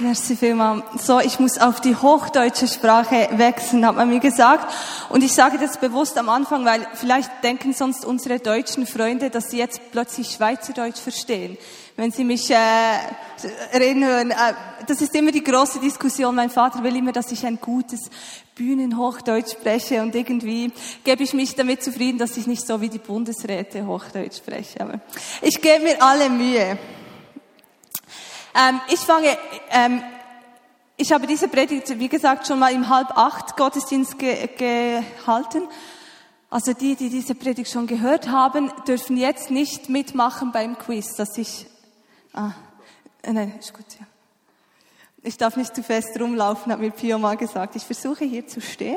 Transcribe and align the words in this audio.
Merci 0.00 0.36
vielmals. 0.36 0.84
So, 1.04 1.18
ich 1.18 1.40
muss 1.40 1.58
auf 1.58 1.80
die 1.80 1.96
hochdeutsche 1.96 2.68
Sprache 2.68 3.30
wechseln, 3.32 3.84
hat 3.84 3.96
man 3.96 4.08
mir 4.08 4.20
gesagt. 4.20 4.72
Und 5.08 5.24
ich 5.24 5.32
sage 5.32 5.58
das 5.58 5.78
bewusst 5.78 6.16
am 6.18 6.28
Anfang, 6.28 6.64
weil 6.64 6.86
vielleicht 6.94 7.42
denken 7.42 7.72
sonst 7.72 8.04
unsere 8.04 8.38
deutschen 8.38 8.86
Freunde, 8.86 9.28
dass 9.28 9.50
sie 9.50 9.58
jetzt 9.58 9.80
plötzlich 9.90 10.30
Schweizerdeutsch 10.30 11.00
verstehen. 11.00 11.58
Wenn 11.96 12.12
sie 12.12 12.22
mich 12.22 12.48
äh, 12.48 12.56
reden 13.76 14.04
hören, 14.04 14.30
äh, 14.30 14.34
das 14.86 15.00
ist 15.00 15.16
immer 15.16 15.32
die 15.32 15.42
große 15.42 15.80
Diskussion. 15.80 16.36
Mein 16.36 16.50
Vater 16.50 16.84
will 16.84 16.94
immer, 16.94 17.10
dass 17.10 17.32
ich 17.32 17.44
ein 17.44 17.58
gutes 17.60 18.08
Bühnenhochdeutsch 18.54 19.50
spreche 19.50 20.00
und 20.02 20.14
irgendwie 20.14 20.70
gebe 21.02 21.24
ich 21.24 21.32
mich 21.32 21.56
damit 21.56 21.82
zufrieden, 21.82 22.18
dass 22.18 22.36
ich 22.36 22.46
nicht 22.46 22.64
so 22.64 22.80
wie 22.80 22.88
die 22.88 22.98
Bundesräte 22.98 23.84
Hochdeutsch 23.84 24.36
spreche. 24.36 24.80
Aber 24.80 25.00
ich 25.42 25.60
gebe 25.60 25.82
mir 25.82 26.00
alle 26.00 26.30
Mühe. 26.30 26.78
Ähm, 28.54 28.80
ich 28.88 29.00
fange, 29.00 29.36
ähm, 29.70 30.02
ich 30.96 31.12
habe 31.12 31.26
diese 31.26 31.48
Predigt, 31.48 31.98
wie 31.98 32.08
gesagt, 32.08 32.46
schon 32.46 32.58
mal 32.58 32.72
im 32.72 32.88
halb 32.88 33.16
acht 33.16 33.56
Gottesdienst 33.56 34.18
ge 34.18 34.48
gehalten. 34.56 35.62
Also 36.50 36.72
die, 36.72 36.96
die 36.96 37.10
diese 37.10 37.34
Predigt 37.34 37.70
schon 37.70 37.86
gehört 37.86 38.28
haben, 38.28 38.72
dürfen 38.86 39.16
jetzt 39.16 39.50
nicht 39.50 39.90
mitmachen 39.90 40.50
beim 40.50 40.78
Quiz, 40.78 41.14
dass 41.14 41.36
ich, 41.36 41.66
ah, 42.32 42.52
äh, 43.22 43.32
nein, 43.32 43.54
ist 43.58 43.74
gut, 43.74 43.86
ja. 44.00 44.06
Ich 45.22 45.36
darf 45.36 45.56
nicht 45.56 45.74
zu 45.74 45.82
fest 45.82 46.18
rumlaufen, 46.20 46.70
hat 46.70 46.78
mir 46.78 46.92
Pio 46.92 47.18
mal 47.18 47.36
gesagt. 47.36 47.74
Ich 47.74 47.82
versuche 47.82 48.24
hier 48.24 48.46
zu 48.46 48.60
stehen. 48.60 48.96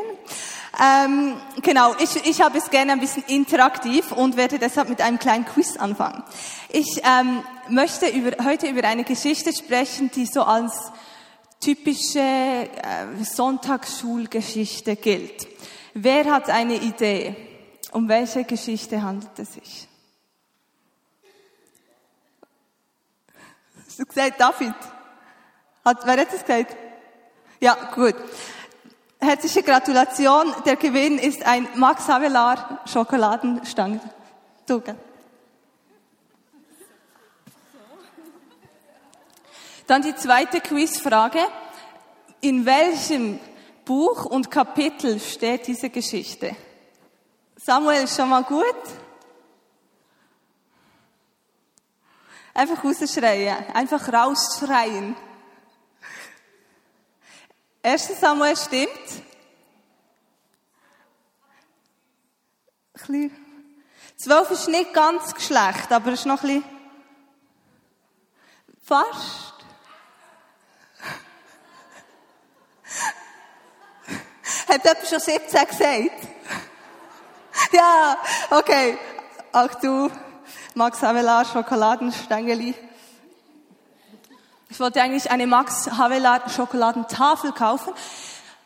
Ähm, 0.79 1.35
genau, 1.63 1.95
ich, 1.99 2.15
ich 2.27 2.41
habe 2.41 2.59
es 2.59 2.69
gerne 2.69 2.91
ein 2.91 2.99
bisschen 2.99 3.23
interaktiv 3.23 4.11
und 4.11 4.37
werde 4.37 4.59
deshalb 4.59 4.87
mit 4.87 5.01
einem 5.01 5.17
kleinen 5.17 5.45
Quiz 5.45 5.77
anfangen. 5.77 6.23
Ich 6.69 7.01
ähm, 7.03 7.43
möchte 7.69 8.07
über, 8.07 8.45
heute 8.45 8.67
über 8.67 8.87
eine 8.87 9.03
Geschichte 9.03 9.51
sprechen, 9.51 10.11
die 10.11 10.27
so 10.27 10.43
als 10.43 10.91
typische 11.59 12.19
äh, 12.19 13.23
Sonntagsschulgeschichte 13.23 14.97
gilt. 14.97 15.47
Wer 15.95 16.25
hat 16.25 16.49
eine 16.49 16.75
Idee? 16.75 17.35
Um 17.91 18.07
welche 18.07 18.43
Geschichte 18.43 19.01
handelt 19.01 19.37
es 19.37 19.53
sich? 19.53 19.87
Hast 23.85 23.99
du 23.99 24.05
gesagt, 24.05 24.39
David? 24.39 24.75
Hat, 25.83 26.05
wer 26.05 26.17
hat 26.17 26.33
es 26.33 26.41
gesagt? 26.41 26.75
Ja, 27.59 27.75
gut. 27.95 28.15
Herzliche 29.19 29.63
Gratulation. 29.63 30.53
Der 30.65 30.75
Gewinn 30.75 31.17
ist 31.17 31.45
ein 31.45 31.67
Max 31.75 32.07
Havelaar 32.07 32.81
Schokoladenstange. 32.85 33.99
Dann 39.87 40.01
die 40.01 40.15
zweite 40.15 40.61
Quizfrage. 40.61 41.39
In 42.41 42.65
welchem 42.65 43.39
Buch 43.85 44.25
und 44.25 44.49
Kapitel 44.49 45.19
steht 45.19 45.67
diese 45.67 45.89
Geschichte? 45.89 46.55
Samuel, 47.57 48.07
schon 48.07 48.29
mal 48.29 48.43
gut? 48.43 48.65
Einfach 52.53 52.83
rausschreien, 52.83 53.57
einfach 53.73 54.11
rausschreien. 54.11 55.15
1. 57.83 58.19
Samuel 58.19 58.55
stimmt. 58.55 58.89
Zwölf 64.17 64.51
ist 64.51 64.67
nicht 64.67 64.93
ganz 64.93 65.33
schlecht, 65.43 65.91
aber 65.91 66.11
ist 66.11 66.27
noch 66.27 66.43
ein 66.43 66.61
bisschen 66.61 66.81
fast. 68.83 69.55
Hat 74.67 74.85
jemand 74.85 75.07
schon 75.07 75.19
17 75.19 75.67
gesagt? 75.67 76.27
ja, 77.71 78.17
okay. 78.51 78.97
Auch 79.51 79.73
du, 79.75 80.11
Max 80.75 81.01
Havelaar, 81.01 81.45
Schokoladenstängeli. 81.45 82.75
Wollte 84.81 84.99
eigentlich 84.99 85.29
eine 85.29 85.45
Max 85.45 85.91
Havelaar 85.95 86.49
Schokoladentafel 86.49 87.51
kaufen, 87.51 87.93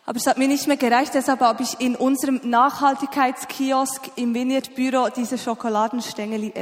aber 0.05 0.17
es 0.17 0.25
hat 0.27 0.37
mir 0.37 0.47
nicht 0.47 0.65
mehr 0.65 0.77
gereicht, 0.77 1.13
deshalb 1.13 1.41
habe 1.41 1.61
ich 1.61 1.81
in 1.81 1.97
unserem 1.97 2.39
Nachhaltigkeitskiosk 2.41 4.11
im 4.15 4.33
Vineyard 4.33 4.75
Büro 4.75 5.09
diese 5.09 5.37
Schokoladenstängeli 5.37 6.53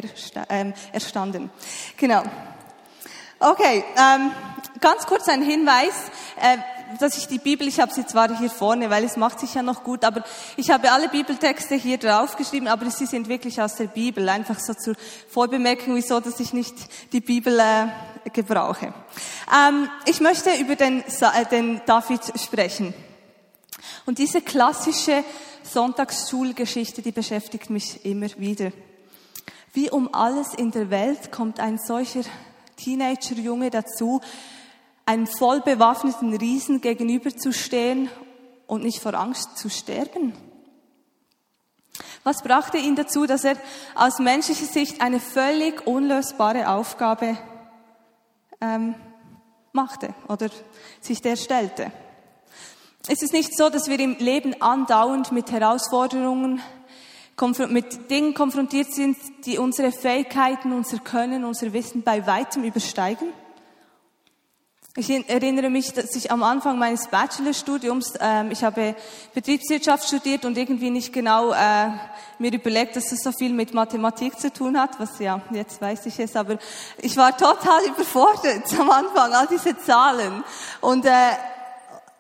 ähm, 0.49 0.73
erstanden. 0.91 1.51
Genau. 1.97 2.23
Okay, 3.39 3.83
ähm, 3.95 4.31
ganz 4.79 5.05
kurz 5.05 5.29
ein 5.29 5.43
Hinweis. 5.43 5.93
Äh, 6.41 6.57
dass 6.99 7.17
ich 7.17 7.27
die 7.27 7.39
Bibel, 7.39 7.67
ich 7.67 7.79
habe 7.79 7.93
sie 7.93 8.05
zwar 8.05 8.35
hier 8.37 8.49
vorne, 8.49 8.89
weil 8.89 9.03
es 9.03 9.17
macht 9.17 9.39
sich 9.39 9.53
ja 9.53 9.61
noch 9.61 9.83
gut, 9.83 10.03
aber 10.03 10.23
ich 10.57 10.69
habe 10.69 10.91
alle 10.91 11.09
Bibeltexte 11.09 11.75
hier 11.75 11.97
draufgeschrieben, 11.97 12.67
aber 12.67 12.89
sie 12.89 13.05
sind 13.05 13.27
wirklich 13.27 13.61
aus 13.61 13.75
der 13.75 13.87
Bibel. 13.87 14.27
Einfach 14.29 14.59
so 14.59 14.73
zur 14.73 14.95
Vorbemerkung, 15.29 15.95
wieso, 15.95 16.19
dass 16.19 16.39
ich 16.39 16.53
nicht 16.53 16.75
die 17.11 17.21
Bibel 17.21 17.59
äh, 17.59 18.29
gebrauche. 18.31 18.93
Ähm, 19.51 19.89
ich 20.05 20.21
möchte 20.21 20.51
über 20.59 20.75
den, 20.75 21.01
äh, 21.01 21.45
den 21.49 21.81
David 21.85 22.21
sprechen. 22.39 22.93
Und 24.05 24.17
diese 24.17 24.41
klassische 24.41 25.23
Sonntagsschulgeschichte, 25.63 27.01
die 27.01 27.11
beschäftigt 27.11 27.69
mich 27.69 28.05
immer 28.05 28.27
wieder. 28.37 28.71
Wie 29.73 29.89
um 29.89 30.13
alles 30.13 30.53
in 30.53 30.71
der 30.71 30.89
Welt 30.89 31.31
kommt 31.31 31.59
ein 31.59 31.77
solcher 31.77 32.21
Teenager-Junge 32.77 33.69
dazu, 33.69 34.21
einem 35.05 35.27
voll 35.27 35.61
bewaffneten 35.61 36.35
Riesen 36.35 36.79
gegenüberzustehen 36.81 38.09
und 38.67 38.83
nicht 38.83 38.99
vor 38.99 39.15
Angst 39.15 39.57
zu 39.57 39.69
sterben? 39.69 40.33
Was 42.23 42.41
brachte 42.41 42.77
ihn 42.77 42.95
dazu, 42.95 43.25
dass 43.25 43.43
er 43.43 43.57
aus 43.95 44.19
menschlicher 44.19 44.65
Sicht 44.65 45.01
eine 45.01 45.19
völlig 45.19 45.85
unlösbare 45.85 46.69
Aufgabe 46.69 47.37
ähm, 48.61 48.95
machte 49.73 50.13
oder 50.27 50.49
sich 51.01 51.21
der 51.21 51.35
stellte? 51.35 51.91
Es 53.07 53.21
ist 53.21 53.33
nicht 53.33 53.57
so, 53.57 53.69
dass 53.69 53.89
wir 53.89 53.99
im 53.99 54.15
Leben 54.17 54.61
andauernd 54.61 55.33
mit 55.33 55.51
Herausforderungen, 55.51 56.61
mit 57.67 58.09
Dingen 58.09 58.33
konfrontiert 58.33 58.93
sind, 58.93 59.17
die 59.45 59.57
unsere 59.57 59.91
Fähigkeiten, 59.91 60.71
unser 60.71 60.99
Können, 60.99 61.43
unser 61.43 61.73
Wissen 61.73 62.03
bei 62.03 62.25
weitem 62.25 62.63
übersteigen. 62.63 63.27
Ich 64.95 65.09
erinnere 65.09 65.71
mich, 65.71 65.91
dass 65.91 66.15
ich 66.15 66.29
am 66.29 66.43
Anfang 66.43 66.77
meines 66.77 67.07
Bachelorstudiums, 67.07 68.13
ähm, 68.19 68.51
ich 68.51 68.63
habe 68.63 68.95
Betriebswirtschaft 69.33 70.07
studiert 70.07 70.45
und 70.45 70.55
irgendwie 70.55 70.91
nicht 70.91 71.11
genau 71.11 71.51
äh, 71.51 71.89
mir 72.37 72.53
überlegt, 72.53 72.95
dass 72.95 73.11
es 73.11 73.23
so 73.23 73.31
viel 73.31 73.51
mit 73.53 73.73
Mathematik 73.73 74.39
zu 74.39 74.53
tun 74.53 74.79
hat, 74.79 74.99
was 74.99 75.17
ja, 75.17 75.41
jetzt 75.49 75.81
weiß 75.81 76.05
ich 76.05 76.19
es, 76.19 76.35
aber 76.35 76.59
ich 76.99 77.17
war 77.17 77.35
total 77.35 77.83
überfordert 77.87 78.71
am 78.79 78.91
Anfang, 78.91 79.33
all 79.33 79.47
diese 79.47 79.75
Zahlen. 79.79 80.43
Und 80.79 81.07
äh, 81.07 81.31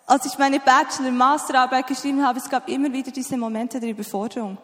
als 0.07 0.25
ich 0.25 0.35
meine 0.39 0.59
Bachelor- 0.59 1.11
Masterarbeit 1.11 1.85
geschrieben 1.85 2.25
habe, 2.25 2.39
es 2.39 2.49
gab 2.49 2.67
immer 2.67 2.91
wieder 2.91 3.11
diese 3.11 3.37
Momente 3.37 3.79
der 3.79 3.91
Überforderung. 3.91 4.57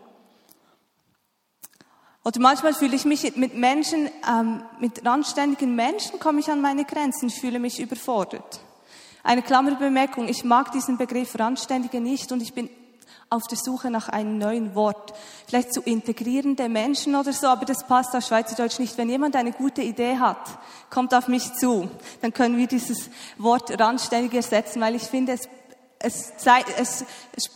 Oder 2.24 2.40
manchmal 2.42 2.74
fühle 2.74 2.96
ich 2.96 3.06
mich 3.06 3.36
mit 3.36 3.56
Menschen, 3.56 4.10
ähm, 4.30 4.64
mit 4.80 5.06
randständigen 5.06 5.76
Menschen 5.76 6.20
komme 6.20 6.42
ich 6.42 6.50
an 6.50 6.62
meine 6.62 6.84
Grenzen, 6.84 7.30
fühle 7.30 7.60
mich 7.60 7.80
überfordert. 7.80 8.60
Eine 9.24 9.42
Klammerbemerkung, 9.42 10.28
ich 10.28 10.44
mag 10.44 10.72
diesen 10.72 10.98
Begriff 10.98 11.38
Randständige 11.38 12.02
nicht 12.02 12.32
und 12.32 12.42
ich 12.42 12.54
bin 12.54 12.70
auf 13.30 13.44
der 13.48 13.58
Suche 13.58 13.92
nach 13.92 14.10
einem 14.10 14.38
neuen 14.38 14.76
Wort. 14.76 15.14
Vielleicht 15.46 15.74
zu 15.74 15.82
integrierende 15.82 16.68
Menschen 16.68 17.16
oder 17.16 17.32
so, 17.32 17.48
aber 17.48 17.66
das 17.66 17.86
passt 17.86 18.16
auf 18.16 18.26
Schweizerdeutsch 18.26 18.80
nicht. 18.80 18.98
Wenn 18.98 19.10
jemand 19.10 19.36
eine 19.36 19.52
gute 19.52 19.82
Idee 19.82 20.18
hat, 20.18 20.42
kommt 20.90 21.14
auf 21.14 21.28
mich 21.28 21.54
zu, 21.54 21.90
dann 22.22 22.34
können 22.34 22.58
wir 22.58 22.68
dieses 22.68 23.10
Wort 23.38 23.80
randständig 23.80 24.34
ersetzen, 24.34 24.82
weil 24.82 24.96
ich 24.96 25.04
finde, 25.04 25.34
es 25.34 25.48
es, 26.00 26.38
zeigt, 26.38 26.70
es, 26.80 27.06
es 27.36 27.50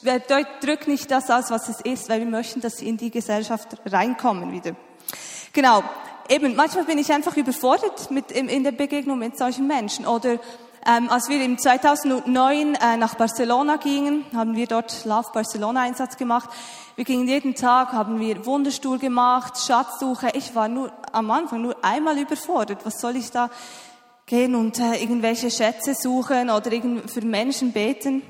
drückt 0.61 0.87
nicht 0.87 1.09
das 1.09 1.29
aus, 1.29 1.49
was 1.49 1.69
es 1.69 1.79
ist, 1.81 2.09
weil 2.09 2.19
wir 2.19 2.27
möchten, 2.27 2.59
dass 2.61 2.77
sie 2.77 2.87
in 2.87 2.97
die 2.97 3.09
Gesellschaft 3.09 3.69
reinkommen 3.85 4.51
wieder. 4.51 4.75
Genau. 5.53 5.83
Eben, 6.29 6.55
manchmal 6.55 6.85
bin 6.85 6.97
ich 6.97 7.11
einfach 7.11 7.35
überfordert 7.35 8.09
mit, 8.09 8.31
in, 8.31 8.47
in 8.47 8.63
der 8.63 8.71
Begegnung 8.71 9.19
mit 9.19 9.37
solchen 9.37 9.67
Menschen. 9.67 10.05
Oder 10.07 10.39
ähm, 10.85 11.09
als 11.09 11.29
wir 11.29 11.43
im 11.43 11.57
2009 11.57 12.75
äh, 12.75 12.97
nach 12.97 13.15
Barcelona 13.15 13.77
gingen, 13.77 14.25
haben 14.33 14.55
wir 14.55 14.67
dort 14.67 15.05
Love 15.05 15.29
Barcelona 15.33 15.81
Einsatz 15.81 16.17
gemacht. 16.17 16.49
Wir 16.95 17.05
gingen 17.05 17.27
jeden 17.27 17.55
Tag, 17.55 17.93
haben 17.93 18.19
wir 18.19 18.45
Wunderstuhl 18.45 18.99
gemacht, 18.99 19.57
Schatzsuche. 19.57 20.29
Ich 20.33 20.55
war 20.55 20.67
nur 20.67 20.91
am 21.11 21.31
Anfang 21.31 21.61
nur 21.61 21.75
einmal 21.81 22.17
überfordert. 22.17 22.85
Was 22.85 22.99
soll 22.99 23.15
ich 23.15 23.31
da 23.31 23.49
gehen 24.25 24.55
und 24.55 24.79
äh, 24.79 25.01
irgendwelche 25.01 25.51
Schätze 25.51 25.93
suchen 25.95 26.49
oder 26.49 26.71
für 27.07 27.21
Menschen 27.21 27.71
beten? 27.71 28.21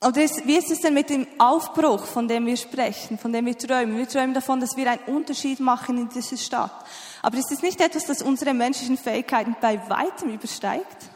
Oder 0.00 0.22
ist, 0.22 0.46
wie 0.46 0.56
ist 0.56 0.70
es 0.70 0.80
denn 0.80 0.94
mit 0.94 1.10
dem 1.10 1.26
Aufbruch, 1.38 2.04
von 2.04 2.28
dem 2.28 2.46
wir 2.46 2.56
sprechen, 2.56 3.18
von 3.18 3.32
dem 3.32 3.46
wir 3.46 3.58
träumen? 3.58 3.98
Wir 3.98 4.08
träumen 4.08 4.32
davon, 4.32 4.60
dass 4.60 4.76
wir 4.76 4.88
einen 4.88 5.16
Unterschied 5.16 5.58
machen 5.58 5.98
in 5.98 6.08
dieser 6.08 6.36
Stadt. 6.36 6.84
Aber 7.20 7.36
ist 7.36 7.50
es 7.50 7.62
nicht 7.62 7.80
etwas, 7.80 8.06
das 8.06 8.22
unsere 8.22 8.54
menschlichen 8.54 8.96
Fähigkeiten 8.96 9.56
bei 9.60 9.80
weitem 9.88 10.30
übersteigt? 10.30 11.10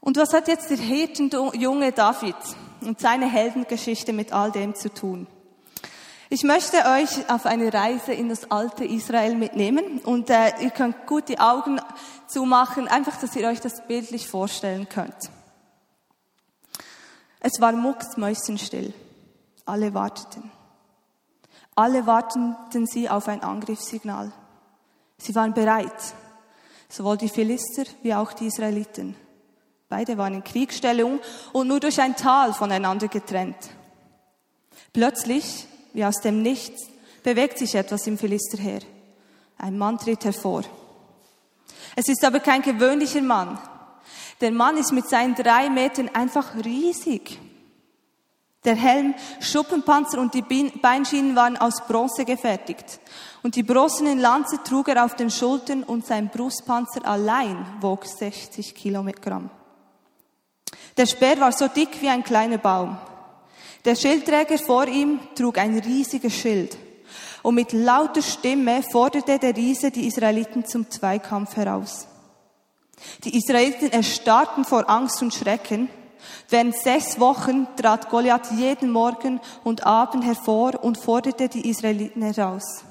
Und 0.00 0.16
was 0.16 0.32
hat 0.32 0.46
jetzt 0.46 0.70
der 0.70 0.78
Hirtenjunge 0.78 1.92
David 1.92 2.36
und 2.80 3.00
seine 3.00 3.26
Heldengeschichte 3.26 4.12
mit 4.12 4.32
all 4.32 4.52
dem 4.52 4.76
zu 4.76 4.88
tun? 4.92 5.26
Ich 6.32 6.44
möchte 6.44 6.76
euch 6.86 7.28
auf 7.28 7.44
eine 7.44 7.74
Reise 7.74 8.12
in 8.12 8.28
das 8.28 8.52
alte 8.52 8.84
Israel 8.84 9.34
mitnehmen 9.34 9.98
und 9.98 10.30
äh, 10.30 10.52
ihr 10.60 10.70
könnt 10.70 11.04
gut 11.08 11.28
die 11.28 11.40
Augen 11.40 11.80
zumachen, 12.28 12.86
einfach, 12.86 13.16
dass 13.16 13.34
ihr 13.34 13.48
euch 13.48 13.60
das 13.60 13.84
bildlich 13.88 14.28
vorstellen 14.28 14.88
könnt. 14.88 15.28
Es 17.40 17.60
war 17.60 17.72
mucksmäuschenstill. 17.72 18.94
Alle 19.66 19.92
warteten. 19.92 20.52
Alle 21.74 22.06
warteten 22.06 22.86
sie 22.86 23.10
auf 23.10 23.26
ein 23.26 23.42
Angriffssignal. 23.42 24.30
Sie 25.18 25.34
waren 25.34 25.52
bereit, 25.52 26.14
sowohl 26.88 27.16
die 27.16 27.28
Philister 27.28 27.82
wie 28.02 28.14
auch 28.14 28.32
die 28.34 28.46
Israeliten. 28.46 29.16
Beide 29.88 30.16
waren 30.16 30.34
in 30.34 30.44
Kriegsstellung 30.44 31.18
und 31.52 31.66
nur 31.66 31.80
durch 31.80 32.00
ein 32.00 32.14
Tal 32.14 32.52
voneinander 32.52 33.08
getrennt. 33.08 33.70
Plötzlich, 34.92 35.66
wie 35.92 36.04
aus 36.04 36.20
dem 36.20 36.42
Nichts, 36.42 36.88
bewegt 37.22 37.58
sich 37.58 37.74
etwas 37.74 38.06
im 38.06 38.18
Philisterheer. 38.18 38.80
Ein 39.58 39.78
Mann 39.78 39.98
tritt 39.98 40.24
hervor. 40.24 40.62
Es 41.96 42.08
ist 42.08 42.24
aber 42.24 42.40
kein 42.40 42.62
gewöhnlicher 42.62 43.20
Mann. 43.20 43.58
Der 44.40 44.52
Mann 44.52 44.76
ist 44.78 44.92
mit 44.92 45.08
seinen 45.08 45.34
drei 45.34 45.68
Metern 45.68 46.08
einfach 46.14 46.54
riesig. 46.64 47.38
Der 48.64 48.74
Helm, 48.74 49.14
Schuppenpanzer 49.40 50.20
und 50.20 50.34
die 50.34 50.42
Beinschienen 50.42 51.34
waren 51.34 51.56
aus 51.56 51.86
Bronze 51.86 52.26
gefertigt. 52.26 53.00
Und 53.42 53.56
die 53.56 53.62
bronzenen 53.62 54.18
Lanze 54.18 54.62
trug 54.62 54.88
er 54.88 55.04
auf 55.04 55.16
den 55.16 55.30
Schultern 55.30 55.82
und 55.82 56.06
sein 56.06 56.28
Brustpanzer 56.28 57.06
allein 57.06 57.66
wog 57.80 58.04
60 58.04 58.74
Kilogramm. 58.74 59.48
Der 60.96 61.06
Speer 61.06 61.40
war 61.40 61.52
so 61.52 61.68
dick 61.68 62.02
wie 62.02 62.08
ein 62.08 62.22
kleiner 62.22 62.58
Baum. 62.58 62.98
Der 63.84 63.96
Schildträger 63.96 64.58
vor 64.58 64.86
ihm 64.86 65.20
trug 65.34 65.58
ein 65.58 65.78
riesiges 65.78 66.34
Schild. 66.34 66.76
Und 67.42 67.54
mit 67.54 67.72
lauter 67.72 68.22
Stimme 68.22 68.82
forderte 68.82 69.38
der 69.38 69.56
Riese 69.56 69.90
die 69.90 70.06
Israeliten 70.06 70.66
zum 70.66 70.90
Zweikampf 70.90 71.56
heraus. 71.56 72.06
Die 73.24 73.36
Israeliten 73.36 73.90
erstarrten 73.92 74.64
vor 74.64 74.88
Angst 74.90 75.22
und 75.22 75.32
Schrecken. 75.32 75.88
Während 76.50 76.76
sechs 76.76 77.18
Wochen 77.18 77.66
trat 77.76 78.10
Goliath 78.10 78.50
jeden 78.52 78.90
Morgen 78.90 79.40
und 79.64 79.86
Abend 79.86 80.24
hervor 80.24 80.84
und 80.84 80.98
forderte 80.98 81.48
die 81.48 81.68
Israeliten 81.68 82.22
heraus. 82.22 82.84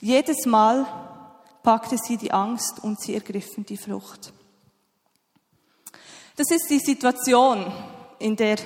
Jedes 0.00 0.44
Mal 0.46 0.84
packte 1.62 1.96
sie 1.96 2.16
die 2.16 2.32
Angst 2.32 2.82
und 2.82 3.00
sie 3.00 3.14
ergriffen 3.14 3.64
die 3.64 3.76
Flucht. 3.76 4.32
Das 6.36 6.50
ist 6.50 6.68
die 6.68 6.80
Situation, 6.80 7.72
in, 8.18 8.34
der, 8.34 8.56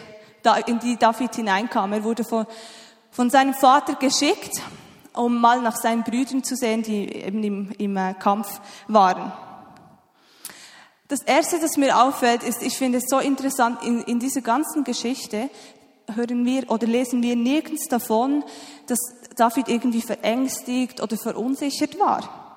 in 0.55 0.79
die 0.79 0.97
David 0.97 1.35
hineinkam. 1.35 1.93
Er 1.93 2.05
wurde 2.05 2.25
von, 2.25 2.47
von 3.11 3.31
seinem 3.31 3.55
Vater 3.55 3.95
geschickt, 3.95 4.61
um 5.15 5.41
mal 5.41 5.61
nach 5.61 5.77
seinen 5.77 6.05
Brüdern 6.05 6.45
zu 6.45 6.57
sehen, 6.57 6.83
die 6.83 7.13
eben 7.13 7.43
im, 7.43 7.73
im 7.79 7.97
äh, 7.97 8.15
Kampf 8.15 8.61
waren. 8.87 9.33
Das 11.09 11.23
erste, 11.23 11.59
das 11.59 11.77
mir 11.77 12.03
auffällt, 12.03 12.43
ist, 12.43 12.63
ich 12.63 12.77
finde 12.77 12.99
es 12.99 13.05
so 13.09 13.19
interessant, 13.19 13.83
in, 13.83 14.03
in 14.03 14.19
dieser 14.19 14.43
ganzen 14.43 14.85
Geschichte 14.85 15.49
hören 16.15 16.45
wir 16.45 16.71
oder 16.71 16.87
lesen 16.87 17.23
wir 17.23 17.35
nirgends 17.35 17.89
davon, 17.89 18.45
dass 18.87 18.99
David 19.37 19.69
irgendwie 19.69 20.03
verängstigt 20.03 21.03
oder 21.03 21.17
verunsichert 21.17 21.99
war. 21.99 22.49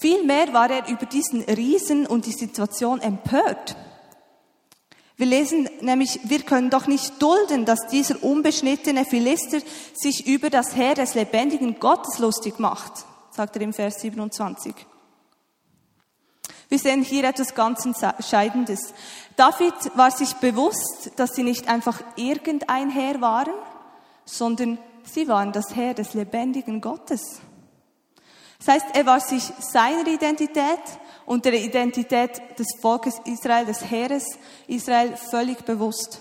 Vielmehr 0.00 0.52
war 0.52 0.70
er 0.70 0.88
über 0.88 1.06
diesen 1.06 1.42
Riesen 1.42 2.06
und 2.06 2.26
die 2.26 2.32
Situation 2.32 3.00
empört. 3.00 3.76
Wir 5.16 5.26
lesen 5.26 5.68
nämlich, 5.80 6.18
wir 6.24 6.42
können 6.42 6.70
doch 6.70 6.86
nicht 6.88 7.22
dulden, 7.22 7.64
dass 7.64 7.86
dieser 7.86 8.22
unbeschnittene 8.22 9.04
Philister 9.04 9.58
sich 9.92 10.26
über 10.26 10.50
das 10.50 10.74
Heer 10.74 10.94
des 10.94 11.14
lebendigen 11.14 11.78
Gottes 11.78 12.18
lustig 12.18 12.58
macht, 12.58 13.04
sagt 13.30 13.54
er 13.56 13.62
im 13.62 13.72
Vers 13.72 14.00
27. 14.00 14.74
Wir 16.68 16.78
sehen 16.78 17.02
hier 17.02 17.24
etwas 17.24 17.54
ganz 17.54 17.84
Entscheidendes. 17.84 18.92
David 19.36 19.74
war 19.94 20.10
sich 20.10 20.34
bewusst, 20.34 21.12
dass 21.16 21.34
sie 21.34 21.44
nicht 21.44 21.68
einfach 21.68 22.02
irgendein 22.16 22.90
Herr 22.90 23.20
waren, 23.20 23.54
sondern 24.24 24.78
sie 25.04 25.28
waren 25.28 25.52
das 25.52 25.76
Herr 25.76 25.94
des 25.94 26.14
lebendigen 26.14 26.80
Gottes. 26.80 27.40
Das 28.58 28.74
heißt, 28.74 28.86
er 28.94 29.06
war 29.06 29.20
sich 29.20 29.44
seiner 29.60 30.06
Identität 30.08 30.80
und 31.26 31.44
der 31.44 31.54
Identität 31.54 32.58
des 32.58 32.66
Volkes 32.80 33.20
Israel, 33.24 33.66
des 33.66 33.90
Heeres 33.90 34.24
Israel 34.66 35.16
völlig 35.16 35.64
bewusst. 35.64 36.20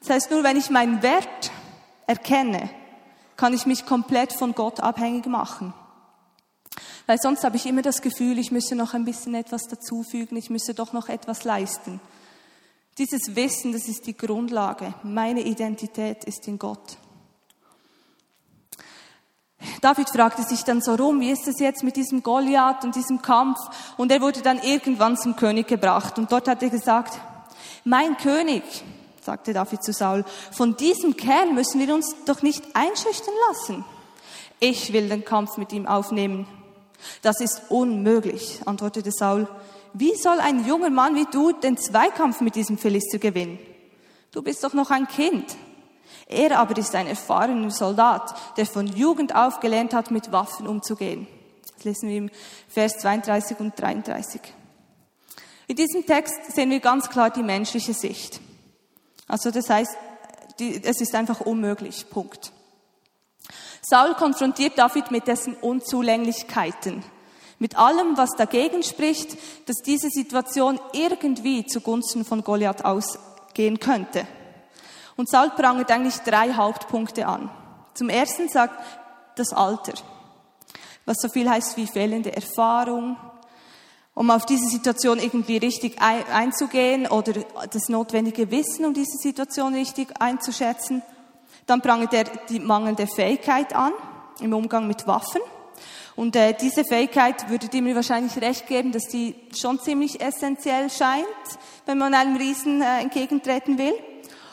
Das 0.00 0.10
heißt, 0.10 0.30
nur 0.30 0.42
wenn 0.42 0.56
ich 0.56 0.70
meinen 0.70 1.02
Wert 1.02 1.50
erkenne, 2.06 2.70
kann 3.36 3.54
ich 3.54 3.66
mich 3.66 3.86
komplett 3.86 4.32
von 4.32 4.54
Gott 4.54 4.80
abhängig 4.80 5.26
machen. 5.26 5.72
Weil 7.06 7.18
sonst 7.18 7.42
habe 7.42 7.56
ich 7.56 7.66
immer 7.66 7.82
das 7.82 8.02
Gefühl, 8.02 8.38
ich 8.38 8.52
müsse 8.52 8.76
noch 8.76 8.94
ein 8.94 9.04
bisschen 9.04 9.34
etwas 9.34 9.64
dazufügen, 9.64 10.36
ich 10.36 10.50
müsse 10.50 10.74
doch 10.74 10.92
noch 10.92 11.08
etwas 11.08 11.44
leisten. 11.44 12.00
Dieses 12.98 13.34
Wissen, 13.34 13.72
das 13.72 13.88
ist 13.88 14.06
die 14.06 14.16
Grundlage. 14.16 14.94
Meine 15.02 15.40
Identität 15.40 16.24
ist 16.24 16.46
in 16.46 16.58
Gott. 16.58 16.98
David 19.80 20.08
fragte 20.08 20.42
sich 20.42 20.64
dann 20.64 20.80
so 20.80 20.94
rum, 20.94 21.20
wie 21.20 21.30
ist 21.30 21.46
es 21.46 21.58
jetzt 21.58 21.82
mit 21.82 21.96
diesem 21.96 22.22
Goliath 22.22 22.84
und 22.84 22.96
diesem 22.96 23.20
Kampf? 23.20 23.58
Und 23.96 24.10
er 24.10 24.20
wurde 24.20 24.40
dann 24.40 24.58
irgendwann 24.62 25.16
zum 25.16 25.36
König 25.36 25.68
gebracht. 25.68 26.18
Und 26.18 26.32
dort 26.32 26.48
hat 26.48 26.62
er 26.62 26.70
gesagt, 26.70 27.18
mein 27.84 28.16
König, 28.16 28.62
sagte 29.22 29.52
David 29.52 29.82
zu 29.82 29.92
Saul, 29.92 30.24
von 30.52 30.76
diesem 30.76 31.16
Kerl 31.16 31.52
müssen 31.52 31.80
wir 31.80 31.94
uns 31.94 32.14
doch 32.24 32.42
nicht 32.42 32.64
einschüchtern 32.74 33.34
lassen. 33.48 33.84
Ich 34.60 34.92
will 34.92 35.08
den 35.08 35.24
Kampf 35.24 35.56
mit 35.56 35.72
ihm 35.72 35.86
aufnehmen. 35.86 36.46
Das 37.22 37.40
ist 37.40 37.62
unmöglich, 37.70 38.60
antwortete 38.66 39.10
Saul. 39.12 39.48
Wie 39.92 40.14
soll 40.14 40.38
ein 40.40 40.66
junger 40.66 40.90
Mann 40.90 41.14
wie 41.14 41.26
du 41.30 41.52
den 41.52 41.76
Zweikampf 41.76 42.40
mit 42.40 42.54
diesem 42.54 42.78
Philister 42.78 43.18
gewinnen? 43.18 43.58
Du 44.32 44.42
bist 44.42 44.62
doch 44.62 44.74
noch 44.74 44.90
ein 44.90 45.08
Kind. 45.08 45.56
Er 46.30 46.58
aber 46.58 46.76
ist 46.78 46.94
ein 46.94 47.08
erfahrener 47.08 47.72
Soldat, 47.72 48.34
der 48.56 48.64
von 48.64 48.86
Jugend 48.86 49.34
auf 49.34 49.58
gelernt 49.58 49.92
hat, 49.92 50.12
mit 50.12 50.30
Waffen 50.30 50.68
umzugehen. 50.68 51.26
Das 51.74 51.84
lesen 51.84 52.08
wir 52.08 52.18
im 52.18 52.30
Vers 52.68 52.98
32 52.98 53.58
und 53.58 53.80
33. 53.80 54.40
In 55.66 55.74
diesem 55.74 56.06
Text 56.06 56.52
sehen 56.54 56.70
wir 56.70 56.78
ganz 56.78 57.08
klar 57.08 57.30
die 57.30 57.42
menschliche 57.42 57.94
Sicht. 57.94 58.40
Also 59.26 59.50
das 59.50 59.68
heißt, 59.68 59.96
es 60.60 61.00
ist 61.00 61.14
einfach 61.16 61.40
unmöglich. 61.40 62.08
Punkt. 62.08 62.52
Saul 63.82 64.14
konfrontiert 64.14 64.78
David 64.78 65.10
mit 65.10 65.26
dessen 65.26 65.54
Unzulänglichkeiten, 65.54 67.02
mit 67.58 67.76
allem, 67.76 68.16
was 68.16 68.30
dagegen 68.36 68.84
spricht, 68.84 69.36
dass 69.66 69.76
diese 69.84 70.10
Situation 70.10 70.78
irgendwie 70.92 71.66
zugunsten 71.66 72.24
von 72.24 72.44
Goliath 72.44 72.84
ausgehen 72.84 73.80
könnte. 73.80 74.26
Und 75.20 75.28
Saul 75.28 75.50
prangert 75.50 75.90
eigentlich 75.90 76.16
drei 76.20 76.54
Hauptpunkte 76.54 77.26
an. 77.26 77.50
Zum 77.92 78.08
ersten 78.08 78.48
sagt 78.48 78.82
das 79.36 79.52
Alter, 79.52 79.92
was 81.04 81.18
so 81.20 81.28
viel 81.28 81.46
heißt 81.46 81.76
wie 81.76 81.86
fehlende 81.86 82.34
Erfahrung, 82.34 83.18
um 84.14 84.30
auf 84.30 84.46
diese 84.46 84.66
Situation 84.70 85.18
irgendwie 85.18 85.58
richtig 85.58 86.00
einzugehen 86.00 87.06
oder 87.06 87.34
das 87.70 87.90
notwendige 87.90 88.50
Wissen, 88.50 88.86
um 88.86 88.94
diese 88.94 89.18
Situation 89.18 89.74
richtig 89.74 90.08
einzuschätzen. 90.18 91.02
Dann 91.66 91.82
prangert 91.82 92.14
er 92.14 92.24
die 92.48 92.58
mangelnde 92.58 93.06
Fähigkeit 93.06 93.74
an 93.74 93.92
im 94.40 94.54
Umgang 94.54 94.86
mit 94.86 95.06
Waffen. 95.06 95.42
Und 96.16 96.34
äh, 96.34 96.54
diese 96.58 96.82
Fähigkeit 96.82 97.50
würdet 97.50 97.74
ihr 97.74 97.82
mir 97.82 97.94
wahrscheinlich 97.94 98.40
recht 98.40 98.66
geben, 98.66 98.90
dass 98.90 99.04
die 99.04 99.34
schon 99.54 99.78
ziemlich 99.80 100.18
essentiell 100.22 100.88
scheint, 100.88 101.26
wenn 101.84 101.98
man 101.98 102.14
einem 102.14 102.36
Riesen 102.36 102.80
äh, 102.80 103.02
entgegentreten 103.02 103.76
will. 103.76 103.92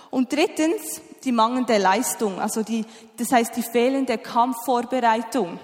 Und 0.09 0.31
drittens 0.31 1.01
die 1.23 1.31
mangelnde 1.31 1.77
Leistung, 1.77 2.39
also 2.39 2.63
die, 2.63 2.85
das 3.17 3.31
heißt 3.31 3.55
die 3.55 3.63
fehlende 3.63 4.17
Kampfvorbereitung, 4.17 5.59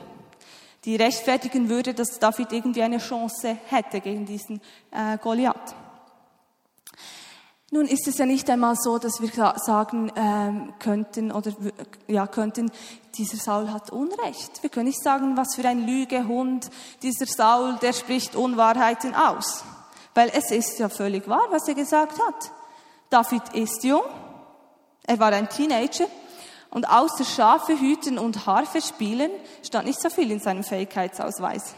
die 0.85 0.95
rechtfertigen 0.95 1.69
würde, 1.69 1.93
dass 1.93 2.19
David 2.19 2.51
irgendwie 2.51 2.83
eine 2.83 2.97
Chance 2.97 3.57
hätte 3.67 4.01
gegen 4.01 4.25
diesen 4.25 4.61
äh, 4.91 5.17
Goliath. 5.17 5.75
Nun 7.73 7.87
ist 7.87 8.07
es 8.07 8.19
ja 8.19 8.27
nicht 8.27 8.47
einmal 8.51 8.75
so, 8.75 8.99
dass 8.99 9.19
wir 9.19 9.55
sagen 9.55 10.11
ähm, 10.15 10.73
könnten 10.77 11.31
oder 11.31 11.51
ja 12.07 12.27
könnten, 12.27 12.69
dieser 13.15 13.37
Saul 13.37 13.71
hat 13.71 13.89
Unrecht. 13.91 14.61
Wir 14.61 14.69
können 14.69 14.85
nicht 14.85 15.01
sagen, 15.01 15.35
was 15.37 15.55
für 15.55 15.67
ein 15.67 15.87
Lügehund 15.87 16.69
dieser 17.01 17.25
Saul, 17.25 17.79
der 17.81 17.93
spricht 17.93 18.35
Unwahrheiten 18.35 19.15
aus. 19.15 19.63
Weil 20.13 20.31
es 20.35 20.51
ist 20.51 20.77
ja 20.77 20.87
völlig 20.87 21.27
wahr, 21.27 21.47
was 21.49 21.67
er 21.67 21.73
gesagt 21.73 22.19
hat. 22.19 22.51
David 23.09 23.41
ist 23.55 23.83
jung, 23.83 24.03
er 25.05 25.19
war 25.19 25.31
ein 25.31 25.49
Teenager 25.49 26.05
und 26.69 26.89
außer 26.89 27.25
Schafe 27.25 27.79
hüten 27.79 28.17
und 28.17 28.45
Harfe 28.45 28.81
spielen 28.81 29.31
stand 29.63 29.85
nicht 29.85 30.01
so 30.01 30.09
viel 30.09 30.31
in 30.31 30.39
seinem 30.39 30.63
Fähigkeitsausweis. 30.63 31.75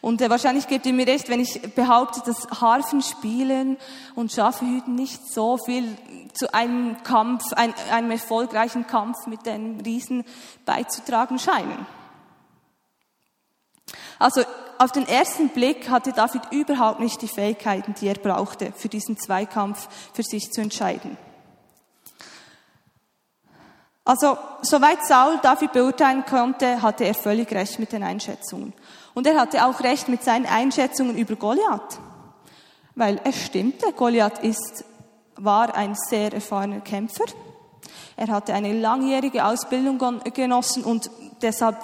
Und 0.00 0.22
äh, 0.22 0.30
wahrscheinlich 0.30 0.68
gebt 0.68 0.86
ihr 0.86 0.92
mir 0.92 1.06
recht, 1.06 1.28
wenn 1.28 1.40
ich 1.40 1.60
behaupte, 1.74 2.22
dass 2.24 2.48
Harfen 2.60 3.02
spielen 3.02 3.76
und 4.14 4.32
Schafe 4.32 4.64
hüten 4.64 4.94
nicht 4.94 5.32
so 5.32 5.58
viel 5.58 5.96
zu 6.34 6.52
einem 6.54 7.02
Kampf, 7.02 7.52
ein, 7.54 7.74
einem 7.90 8.12
erfolgreichen 8.12 8.86
Kampf 8.86 9.26
mit 9.26 9.44
den 9.44 9.80
Riesen 9.80 10.24
beizutragen 10.64 11.38
scheinen. 11.38 11.86
Also 14.20 14.42
auf 14.78 14.92
den 14.92 15.06
ersten 15.06 15.48
Blick 15.48 15.88
hatte 15.88 16.12
David 16.12 16.42
überhaupt 16.52 17.00
nicht 17.00 17.20
die 17.22 17.28
Fähigkeiten, 17.28 17.94
die 18.00 18.08
er 18.08 18.14
brauchte, 18.14 18.72
für 18.76 18.88
diesen 18.88 19.18
Zweikampf 19.18 19.88
für 20.12 20.22
sich 20.22 20.52
zu 20.52 20.60
entscheiden. 20.60 21.16
Also, 24.08 24.38
soweit 24.62 25.04
Saul 25.06 25.38
David 25.42 25.74
beurteilen 25.74 26.24
konnte, 26.24 26.80
hatte 26.80 27.04
er 27.04 27.12
völlig 27.12 27.52
recht 27.52 27.78
mit 27.78 27.92
den 27.92 28.02
Einschätzungen. 28.02 28.72
Und 29.12 29.26
er 29.26 29.38
hatte 29.38 29.66
auch 29.66 29.80
recht 29.80 30.08
mit 30.08 30.24
seinen 30.24 30.46
Einschätzungen 30.46 31.18
über 31.18 31.36
Goliath. 31.36 32.00
Weil 32.94 33.20
es 33.24 33.44
stimmte, 33.44 33.92
Goliath 33.92 34.42
ist, 34.42 34.86
war 35.36 35.74
ein 35.74 35.94
sehr 35.94 36.32
erfahrener 36.32 36.80
Kämpfer. 36.80 37.26
Er 38.16 38.28
hatte 38.28 38.54
eine 38.54 38.72
langjährige 38.72 39.44
Ausbildung 39.44 39.98
genossen 40.32 40.84
und 40.84 41.10
deshalb 41.42 41.76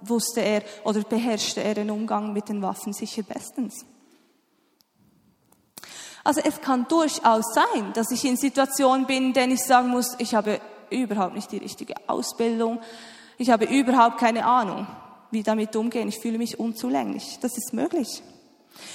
wusste 0.00 0.40
er 0.40 0.62
oder 0.84 1.02
beherrschte 1.02 1.62
er 1.62 1.74
den 1.74 1.90
Umgang 1.90 2.32
mit 2.32 2.48
den 2.48 2.62
Waffen 2.62 2.94
sicher 2.94 3.22
bestens. 3.22 3.84
Also 6.24 6.40
es 6.42 6.58
kann 6.62 6.88
durchaus 6.88 7.44
sein, 7.52 7.92
dass 7.92 8.10
ich 8.10 8.24
in 8.24 8.38
Situationen 8.38 9.06
bin, 9.06 9.26
in 9.26 9.32
denen 9.34 9.52
ich 9.52 9.62
sagen 9.62 9.88
muss, 9.88 10.14
ich 10.16 10.34
habe 10.34 10.58
überhaupt 10.90 11.34
nicht 11.34 11.52
die 11.52 11.58
richtige 11.58 11.94
Ausbildung, 12.06 12.80
ich 13.38 13.50
habe 13.50 13.66
überhaupt 13.66 14.18
keine 14.18 14.46
Ahnung, 14.46 14.86
wie 15.30 15.42
damit 15.42 15.76
umgehen, 15.76 16.08
ich 16.08 16.18
fühle 16.18 16.38
mich 16.38 16.58
unzulänglich. 16.58 17.38
Das 17.40 17.56
ist 17.56 17.72
möglich. 17.72 18.22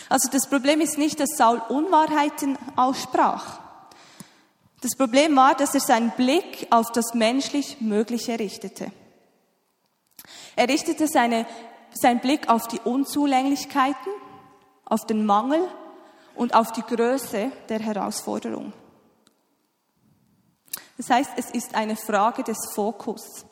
Also 0.09 0.29
das 0.31 0.47
Problem 0.47 0.81
ist 0.81 0.97
nicht, 0.97 1.19
dass 1.19 1.37
Saul 1.37 1.61
Unwahrheiten 1.69 2.57
aussprach. 2.75 3.59
Das 4.81 4.95
Problem 4.97 5.35
war, 5.35 5.53
dass 5.53 5.75
er 5.75 5.81
seinen 5.81 6.11
Blick 6.11 6.67
auf 6.71 6.91
das 6.91 7.13
menschlich 7.13 7.81
Mögliche 7.81 8.39
richtete. 8.39 8.91
Er 10.55 10.67
richtete 10.67 11.07
seine, 11.07 11.45
seinen 11.93 12.19
Blick 12.19 12.49
auf 12.49 12.67
die 12.67 12.79
Unzulänglichkeiten, 12.79 14.11
auf 14.85 15.05
den 15.05 15.25
Mangel 15.25 15.61
und 16.35 16.55
auf 16.55 16.71
die 16.71 16.81
Größe 16.81 17.51
der 17.69 17.79
Herausforderung. 17.79 18.73
Das 21.01 21.09
heißt, 21.09 21.31
es 21.35 21.49
ist 21.49 21.73
eine 21.73 21.95
Frage 21.95 22.43
des 22.43 22.59
Fokus. 22.75 23.43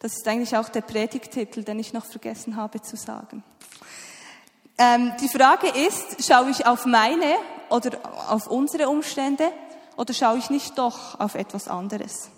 Das 0.00 0.16
ist 0.16 0.26
eigentlich 0.26 0.56
auch 0.56 0.68
der 0.68 0.80
Predigtitel, 0.80 1.62
den 1.62 1.78
ich 1.78 1.92
noch 1.92 2.04
vergessen 2.04 2.56
habe 2.56 2.82
zu 2.82 2.96
sagen. 2.96 3.44
Ähm, 4.76 5.12
die 5.20 5.28
Frage 5.28 5.68
ist, 5.68 6.26
schaue 6.26 6.50
ich 6.50 6.66
auf 6.66 6.84
meine 6.84 7.36
oder 7.70 7.92
auf 8.28 8.48
unsere 8.48 8.88
Umstände 8.88 9.52
oder 9.96 10.12
schaue 10.14 10.38
ich 10.38 10.50
nicht 10.50 10.76
doch 10.78 11.20
auf 11.20 11.36
etwas 11.36 11.68
anderes? 11.68 12.28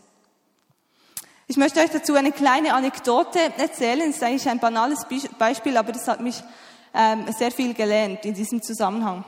Ich 1.47 1.57
möchte 1.57 1.81
euch 1.81 1.89
dazu 1.89 2.15
eine 2.15 2.33
kleine 2.33 2.75
Anekdote 2.75 3.39
erzählen. 3.57 4.11
Es 4.11 4.17
ist 4.17 4.23
eigentlich 4.23 4.51
ein 4.51 4.59
banales 4.61 5.07
Beispiel, 5.39 5.79
aber 5.79 5.93
das 5.93 6.07
hat 6.07 6.21
mich 6.21 6.45
ähm, 6.93 7.25
sehr 7.33 7.53
viel 7.53 7.73
gelernt 7.73 8.27
in 8.27 8.35
diesem 8.35 8.63
Zusammenhang. 8.63 9.25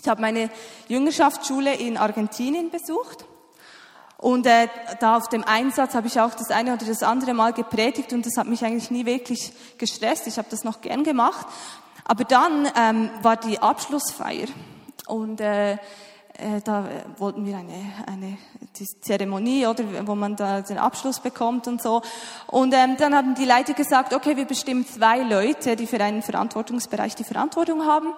Ich 0.00 0.08
habe 0.08 0.20
meine 0.20 0.50
Jüngerschaftsschule 0.86 1.74
in 1.74 1.96
Argentinien 1.96 2.70
besucht 2.70 3.24
und 4.22 4.46
äh, 4.46 4.68
da 5.00 5.16
auf 5.16 5.28
dem 5.28 5.42
Einsatz 5.42 5.96
habe 5.96 6.06
ich 6.06 6.20
auch 6.20 6.32
das 6.32 6.52
eine 6.52 6.74
oder 6.74 6.86
das 6.86 7.02
andere 7.02 7.34
Mal 7.34 7.52
gepredigt 7.52 8.12
und 8.12 8.24
das 8.24 8.36
hat 8.36 8.46
mich 8.46 8.64
eigentlich 8.64 8.92
nie 8.92 9.04
wirklich 9.04 9.52
gestresst. 9.78 10.28
Ich 10.28 10.38
habe 10.38 10.46
das 10.48 10.62
noch 10.62 10.80
gern 10.80 11.02
gemacht. 11.02 11.44
Aber 12.04 12.22
dann 12.22 12.68
ähm, 12.78 13.10
war 13.22 13.36
die 13.36 13.58
Abschlussfeier 13.58 14.46
und 15.08 15.40
äh, 15.40 15.72
äh, 15.72 15.78
da 16.62 16.88
wollten 17.18 17.44
wir 17.44 17.56
eine, 17.56 17.74
eine 18.06 18.38
Zeremonie, 19.00 19.66
oder, 19.66 20.06
wo 20.06 20.14
man 20.14 20.36
da 20.36 20.60
den 20.60 20.78
Abschluss 20.78 21.18
bekommt 21.18 21.66
und 21.66 21.82
so. 21.82 22.00
Und 22.46 22.72
ähm, 22.74 22.96
dann 22.98 23.16
haben 23.16 23.34
die 23.34 23.44
Leiter 23.44 23.74
gesagt, 23.74 24.14
okay, 24.14 24.36
wir 24.36 24.44
bestimmen 24.44 24.86
zwei 24.86 25.18
Leute, 25.18 25.74
die 25.74 25.88
für 25.88 26.00
einen 26.00 26.22
Verantwortungsbereich 26.22 27.16
die 27.16 27.24
Verantwortung 27.24 27.84
haben. 27.86 28.12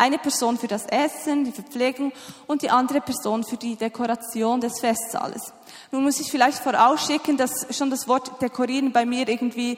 Eine 0.00 0.16
Person 0.16 0.56
für 0.56 0.66
das 0.66 0.86
Essen, 0.86 1.44
die 1.44 1.52
Verpflegung 1.52 2.10
und 2.46 2.62
die 2.62 2.70
andere 2.70 3.02
Person 3.02 3.44
für 3.44 3.58
die 3.58 3.76
Dekoration 3.76 4.60
des 4.60 4.80
Festsaales. 4.80 5.52
Nun 5.92 6.04
muss 6.04 6.18
ich 6.20 6.30
vielleicht 6.30 6.58
vorausschicken, 6.58 7.36
dass 7.36 7.66
schon 7.76 7.90
das 7.90 8.08
Wort 8.08 8.40
dekorieren 8.40 8.92
bei 8.92 9.04
mir 9.04 9.28
irgendwie 9.28 9.76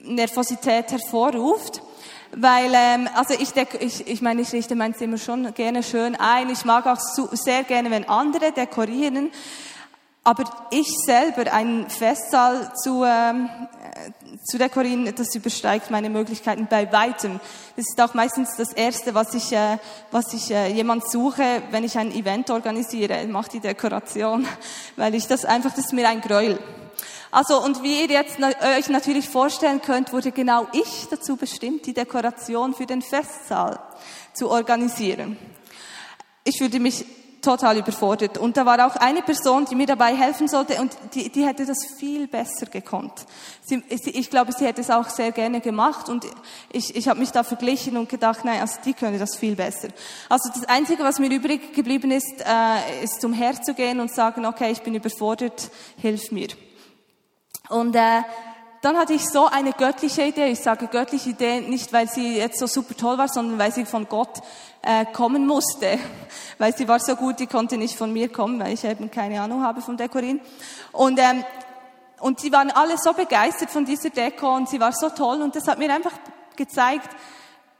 Nervosität 0.00 0.92
hervorruft 0.92 1.82
weil 2.32 2.72
ähm, 2.74 3.08
also 3.14 3.34
ich, 3.34 3.56
ich, 3.80 4.06
ich 4.06 4.20
meine, 4.20 4.42
ich 4.42 4.52
richte 4.52 4.74
mein 4.74 4.94
Zimmer 4.94 5.16
schon 5.16 5.54
gerne 5.54 5.82
schön 5.82 6.14
ein. 6.14 6.50
Ich 6.50 6.64
mag 6.66 6.86
auch 6.86 6.98
sehr 7.32 7.64
gerne, 7.64 7.90
wenn 7.90 8.06
andere 8.06 8.52
dekorieren. 8.52 9.30
Aber 10.28 10.44
ich 10.70 10.88
selber 11.06 11.50
einen 11.54 11.88
Festsaal 11.88 12.70
zu, 12.74 13.02
ähm, 13.02 13.48
zu 14.44 14.58
dekorieren, 14.58 15.10
das 15.16 15.34
übersteigt 15.34 15.90
meine 15.90 16.10
Möglichkeiten 16.10 16.66
bei 16.68 16.92
weitem. 16.92 17.40
Das 17.76 17.86
ist 17.88 17.98
auch 17.98 18.12
meistens 18.12 18.54
das 18.58 18.74
Erste, 18.74 19.14
was 19.14 19.32
ich, 19.32 19.52
äh, 19.52 19.78
was 20.10 20.34
ich 20.34 20.50
äh, 20.50 20.70
jemand 20.70 21.10
suche, 21.10 21.62
wenn 21.70 21.82
ich 21.82 21.96
ein 21.96 22.12
Event 22.12 22.50
organisiere. 22.50 23.22
Ich 23.22 23.28
mache 23.28 23.52
die 23.52 23.60
Dekoration, 23.60 24.46
weil 24.96 25.14
ich 25.14 25.26
das 25.26 25.46
einfach, 25.46 25.70
das 25.70 25.86
ist 25.86 25.92
mir 25.94 26.06
ein 26.06 26.20
Gräuel. 26.20 26.58
Also, 27.30 27.64
und 27.64 27.82
wie 27.82 28.02
ihr 28.02 28.10
jetzt 28.10 28.36
euch 28.38 28.90
natürlich 28.90 29.30
vorstellen 29.30 29.80
könnt, 29.80 30.12
wurde 30.12 30.30
genau 30.30 30.66
ich 30.74 31.06
dazu 31.08 31.36
bestimmt, 31.36 31.86
die 31.86 31.94
Dekoration 31.94 32.74
für 32.74 32.84
den 32.84 33.00
Festsaal 33.00 33.78
zu 34.34 34.50
organisieren. 34.50 35.38
Ich 36.44 36.58
fühlte 36.58 36.80
mich 36.80 37.06
total 37.48 37.78
überfordert. 37.78 38.36
Und 38.36 38.58
da 38.58 38.66
war 38.66 38.86
auch 38.86 38.96
eine 38.96 39.22
Person, 39.22 39.64
die 39.64 39.74
mir 39.74 39.86
dabei 39.86 40.14
helfen 40.14 40.48
sollte 40.48 40.78
und 40.82 40.94
die, 41.14 41.30
die 41.30 41.46
hätte 41.46 41.64
das 41.64 41.78
viel 41.98 42.26
besser 42.26 42.66
gekonnt. 42.66 43.24
Sie, 43.62 43.82
ich 43.88 44.28
glaube, 44.28 44.52
sie 44.52 44.66
hätte 44.66 44.82
es 44.82 44.90
auch 44.90 45.08
sehr 45.08 45.32
gerne 45.32 45.60
gemacht 45.62 46.10
und 46.10 46.26
ich, 46.70 46.94
ich 46.94 47.08
habe 47.08 47.18
mich 47.18 47.30
da 47.30 47.44
verglichen 47.44 47.96
und 47.96 48.10
gedacht, 48.10 48.44
nein, 48.44 48.60
also 48.60 48.78
die 48.84 48.92
könnte 48.92 49.18
das 49.18 49.34
viel 49.36 49.56
besser. 49.56 49.88
Also 50.28 50.50
das 50.54 50.68
Einzige, 50.68 51.02
was 51.04 51.18
mir 51.18 51.30
übrig 51.30 51.72
geblieben 51.72 52.10
ist, 52.10 52.40
äh, 52.40 53.02
ist 53.02 53.22
zum 53.22 53.32
Herr 53.32 53.60
zu 53.62 53.72
gehen 53.72 54.00
und 54.00 54.12
sagen, 54.12 54.44
okay, 54.44 54.70
ich 54.70 54.82
bin 54.82 54.94
überfordert, 54.94 55.70
hilf 55.96 56.30
mir. 56.30 56.48
Und 57.70 57.96
äh, 57.96 58.22
dann 58.80 58.96
hatte 58.96 59.12
ich 59.12 59.24
so 59.28 59.46
eine 59.46 59.72
göttliche 59.72 60.22
Idee. 60.22 60.46
Ich 60.46 60.60
sage 60.60 60.86
göttliche 60.86 61.30
Idee 61.30 61.60
nicht, 61.60 61.92
weil 61.92 62.08
sie 62.08 62.36
jetzt 62.36 62.58
so 62.58 62.66
super 62.66 62.96
toll 62.96 63.18
war, 63.18 63.28
sondern 63.28 63.58
weil 63.58 63.72
sie 63.72 63.84
von 63.84 64.08
Gott 64.08 64.40
äh, 64.82 65.04
kommen 65.06 65.46
musste. 65.46 65.98
Weil 66.58 66.76
sie 66.76 66.88
war 66.88 66.98
so 66.98 67.14
gut, 67.14 67.38
die 67.38 67.46
konnte 67.46 67.76
nicht 67.76 67.96
von 67.96 68.12
mir 68.12 68.28
kommen, 68.32 68.58
weil 68.58 68.72
ich 68.72 68.82
eben 68.82 69.12
keine 69.12 69.40
Ahnung 69.40 69.62
habe 69.62 69.80
vom 69.80 69.96
Dekorin. 69.96 70.40
Und, 70.90 71.20
ähm, 71.20 71.44
und 72.18 72.40
sie 72.40 72.50
waren 72.50 72.72
alle 72.72 72.98
so 72.98 73.12
begeistert 73.12 73.70
von 73.70 73.84
dieser 73.84 74.10
Deko 74.10 74.56
und 74.56 74.68
sie 74.68 74.80
war 74.80 74.92
so 74.92 75.08
toll 75.10 75.40
und 75.40 75.54
das 75.54 75.68
hat 75.68 75.78
mir 75.78 75.92
einfach 75.94 76.12
gezeigt, 76.56 77.08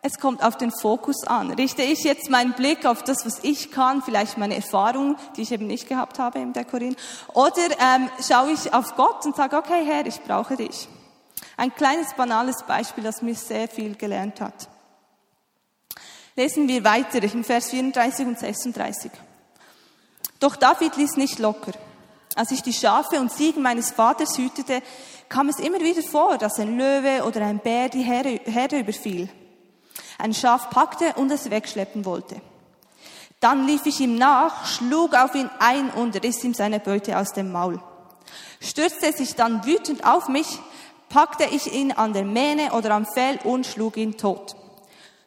es 0.01 0.19
kommt 0.19 0.45
auf 0.45 0.57
den 0.57 0.71
Fokus 0.71 1.25
an. 1.25 1.51
Richte 1.51 1.83
ich 1.83 2.05
jetzt 2.05 2.31
meinen 2.31 2.53
Blick 2.53 2.87
auf 2.87 3.03
das, 3.03 3.27
was 3.27 3.41
ich 3.43 3.73
kann, 3.73 4.03
vielleicht 4.03 4.39
meine 4.39 4.55
Erfahrung, 4.55 5.17
die 5.37 5.43
ich 5.43 5.53
eben 5.53 5.67
nicht 5.67 5.89
gehabt 5.89 6.19
habe 6.19 6.39
im 6.39 6.53
Dekorin, 6.53 6.97
oder 7.35 7.53
ähm, 7.81 8.09
schaue 8.27 8.53
ich 8.53 8.73
auf 8.73 8.95
Gott 8.95 9.27
und 9.27 9.35
sage, 9.35 9.57
okay 9.57 9.85
Herr, 9.85 10.07
ich 10.07 10.23
brauche 10.23 10.57
dich. 10.57 10.89
Ein 11.57 11.75
kleines 11.75 12.15
banales 12.15 12.63
Beispiel, 12.67 13.03
das 13.03 13.23
mir 13.23 13.35
sehr 13.35 13.67
viel 13.69 13.97
gelernt 13.97 14.41
hat. 14.41 14.69
Lesen 16.37 16.69
wir 16.69 16.85
weiter 16.85 17.21
in 17.21 17.43
Vers 17.43 17.71
34 17.71 18.27
und 18.27 18.39
36. 18.39 19.11
Doch 20.39 20.55
David 20.55 20.97
ließ 20.97 21.17
nicht 21.17 21.41
locker. 21.41 21.73
Als 22.37 22.53
ich 22.53 22.63
die 22.63 22.73
Schafe 22.73 23.21
und 23.21 23.33
Ziegen 23.33 23.63
meines 23.63 23.91
Vaters 23.91 24.39
hütete, 24.39 24.81
kam 25.29 25.49
es 25.49 25.59
immer 25.59 25.81
wieder 25.81 26.03
vor, 26.03 26.39
dass 26.39 26.61
ein 26.61 26.79
Löwe 26.79 27.25
oder 27.25 27.45
ein 27.45 27.59
Bär 27.59 27.89
die 27.89 28.03
Herde 28.03 28.79
überfiel 28.79 29.29
ein 30.19 30.35
Schaf 30.35 30.71
packte 30.71 31.15
und 31.15 31.31
es 31.31 31.51
wegschleppen 31.51 32.05
wollte. 32.05 32.41
Dann 33.41 33.67
lief 33.67 33.87
ich 33.87 34.01
ihm 34.01 34.17
nach, 34.17 34.67
schlug 34.67 35.15
auf 35.15 35.35
ihn 35.35 35.49
ein 35.61 35.91
und 35.91 36.23
riss 36.23 36.43
ihm 36.43 36.55
seine 36.55 36.81
Beute 36.81 37.17
aus 37.19 37.33
dem 37.33 37.53
Maul. 37.53 37.81
Stürzte 38.61 39.13
sich 39.13 39.37
dann 39.37 39.65
wütend 39.65 40.05
auf 40.05 40.29
mich, 40.29 40.59
packte 41.09 41.45
ich 41.45 41.73
ihn 41.73 41.93
an 41.93 42.13
der 42.13 42.25
Mähne 42.25 42.73
oder 42.73 42.91
am 42.91 43.07
Fell 43.07 43.39
und 43.45 43.65
schlug 43.65 43.97
ihn 43.97 44.17
tot. 44.17 44.57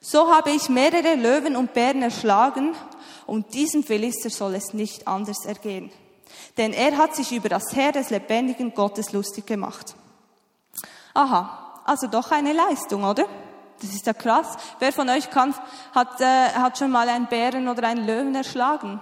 So 0.01 0.33
habe 0.33 0.51
ich 0.51 0.67
mehrere 0.67 1.15
Löwen 1.15 1.55
und 1.55 1.73
Bären 1.73 2.01
erschlagen 2.01 2.75
und 3.25 3.53
diesem 3.53 3.83
Philister 3.83 4.29
soll 4.29 4.55
es 4.55 4.73
nicht 4.73 5.07
anders 5.07 5.45
ergehen. 5.45 5.91
Denn 6.57 6.73
er 6.73 6.97
hat 6.97 7.15
sich 7.15 7.31
über 7.31 7.49
das 7.49 7.73
Heer 7.73 7.93
des 7.93 8.09
lebendigen 8.09 8.73
Gottes 8.73 9.13
lustig 9.13 9.45
gemacht. 9.45 9.95
Aha, 11.13 11.81
also 11.85 12.07
doch 12.07 12.31
eine 12.31 12.51
Leistung, 12.51 13.03
oder? 13.03 13.25
Das 13.81 13.93
ist 13.95 14.05
ja 14.05 14.13
krass. 14.13 14.57
Wer 14.79 14.93
von 14.93 15.09
euch 15.09 15.29
kann 15.31 15.55
hat, 15.93 16.21
äh, 16.21 16.49
hat 16.53 16.77
schon 16.77 16.91
mal 16.91 17.09
einen 17.09 17.27
Bären 17.27 17.67
oder 17.67 17.87
einen 17.87 18.05
Löwen 18.05 18.35
erschlagen. 18.35 19.01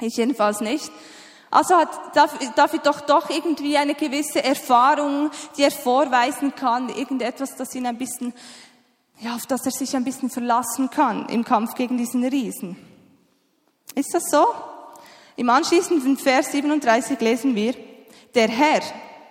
Ich 0.00 0.16
jedenfalls 0.16 0.60
nicht. 0.60 0.90
Also 1.50 1.74
hat 1.76 1.90
David 2.14 2.86
doch 2.86 3.00
doch 3.00 3.28
irgendwie 3.30 3.76
eine 3.76 3.94
gewisse 3.94 4.44
Erfahrung, 4.44 5.30
die 5.56 5.62
er 5.62 5.72
vorweisen 5.72 6.54
kann, 6.54 6.88
irgendetwas, 6.90 7.56
das 7.56 7.74
ihn 7.74 7.86
ein 7.86 7.98
bisschen, 7.98 8.32
ja, 9.18 9.34
auf 9.34 9.46
das 9.46 9.64
er 9.64 9.72
sich 9.72 9.96
ein 9.96 10.04
bisschen 10.04 10.30
verlassen 10.30 10.90
kann 10.90 11.28
im 11.28 11.44
Kampf 11.44 11.74
gegen 11.74 11.96
diesen 11.96 12.24
Riesen. 12.24 12.76
Ist 13.96 14.14
das 14.14 14.24
so? 14.30 14.46
Im 15.34 15.50
anschließenden 15.50 16.18
Vers 16.18 16.52
37 16.52 17.18
lesen 17.20 17.54
wir, 17.56 17.74
der 18.34 18.48
Herr, 18.48 18.82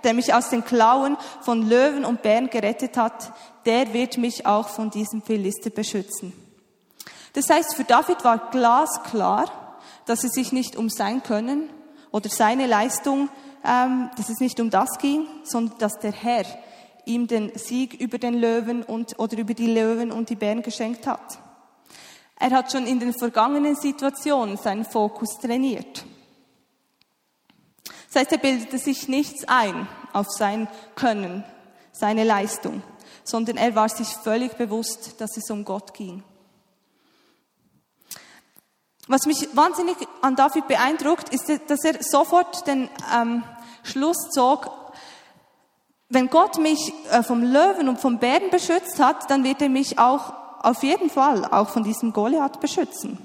der 0.03 0.13
mich 0.13 0.33
aus 0.33 0.49
den 0.49 0.65
Klauen 0.65 1.17
von 1.41 1.69
Löwen 1.69 2.03
und 2.03 2.21
Bären 2.21 2.49
gerettet 2.49 2.97
hat, 2.97 3.31
der 3.65 3.93
wird 3.93 4.17
mich 4.17 4.45
auch 4.45 4.69
von 4.69 4.89
diesem 4.89 5.21
Philister 5.21 5.69
beschützen. 5.69 6.33
Das 7.33 7.49
heißt, 7.49 7.75
für 7.75 7.83
David 7.83 8.23
war 8.23 8.49
glasklar, 8.49 9.79
dass 10.05 10.23
es 10.23 10.31
sich 10.31 10.51
nicht 10.51 10.75
um 10.75 10.89
sein 10.89 11.21
Können 11.23 11.69
oder 12.11 12.29
seine 12.29 12.65
Leistung, 12.65 13.29
ähm, 13.63 14.09
dass 14.17 14.29
es 14.29 14.39
nicht 14.39 14.59
um 14.59 14.69
das 14.69 14.97
ging, 14.99 15.27
sondern 15.43 15.77
dass 15.77 15.99
der 15.99 16.11
Herr 16.11 16.45
ihm 17.05 17.27
den 17.27 17.51
Sieg 17.57 17.93
über 17.93 18.17
den 18.17 18.35
Löwen 18.35 18.83
und, 18.83 19.19
oder 19.19 19.37
über 19.37 19.53
die 19.53 19.67
Löwen 19.67 20.11
und 20.11 20.29
die 20.29 20.35
Bären 20.35 20.61
geschenkt 20.61 21.07
hat. 21.07 21.39
Er 22.39 22.51
hat 22.51 22.71
schon 22.71 22.87
in 22.87 22.99
den 22.99 23.13
vergangenen 23.13 23.75
Situationen 23.75 24.57
seinen 24.57 24.85
Fokus 24.85 25.37
trainiert. 25.39 26.05
Das 28.07 28.21
heißt, 28.21 28.31
er 28.31 28.37
bildete 28.37 28.77
sich 28.77 29.07
nichts 29.07 29.47
ein 29.47 29.87
auf 30.13 30.27
sein 30.29 30.67
Können, 30.95 31.43
seine 31.91 32.23
Leistung, 32.23 32.81
sondern 33.23 33.57
er 33.57 33.75
war 33.75 33.89
sich 33.89 34.07
völlig 34.07 34.53
bewusst, 34.57 35.19
dass 35.19 35.37
es 35.37 35.49
um 35.49 35.65
Gott 35.65 35.93
ging. 35.93 36.23
Was 39.07 39.25
mich 39.25 39.49
wahnsinnig 39.55 39.95
an 40.21 40.35
David 40.35 40.67
beeindruckt, 40.67 41.29
ist, 41.33 41.49
dass 41.67 41.83
er 41.83 42.03
sofort 42.03 42.67
den 42.67 42.89
ähm, 43.11 43.43
Schluss 43.83 44.29
zog, 44.29 44.69
wenn 46.09 46.29
Gott 46.29 46.59
mich 46.59 46.93
äh, 47.11 47.23
vom 47.23 47.41
Löwen 47.43 47.89
und 47.89 47.99
vom 47.99 48.19
Bären 48.19 48.49
beschützt 48.49 48.99
hat, 48.99 49.29
dann 49.29 49.43
wird 49.43 49.61
er 49.61 49.69
mich 49.69 49.97
auch 49.97 50.33
auf 50.61 50.83
jeden 50.83 51.09
Fall 51.09 51.45
auch 51.45 51.69
von 51.69 51.83
diesem 51.83 52.13
Goliath 52.13 52.59
beschützen. 52.59 53.17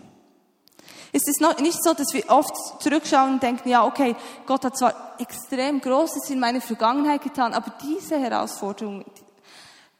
Ist 1.12 1.28
es 1.28 1.60
nicht 1.60 1.82
so, 1.82 1.94
dass 1.94 2.12
wir 2.12 2.28
oft 2.28 2.82
zurückschauen 2.82 3.34
und 3.34 3.42
denken, 3.42 3.68
ja, 3.68 3.84
okay, 3.84 4.16
Gott 4.46 4.64
hat 4.64 4.76
zwar 4.76 5.14
extrem 5.18 5.80
Großes 5.80 6.28
in 6.30 6.40
meiner 6.40 6.60
Vergangenheit 6.60 7.22
getan, 7.22 7.54
aber 7.54 7.72
diese 7.82 8.18
Herausforderung, 8.18 9.04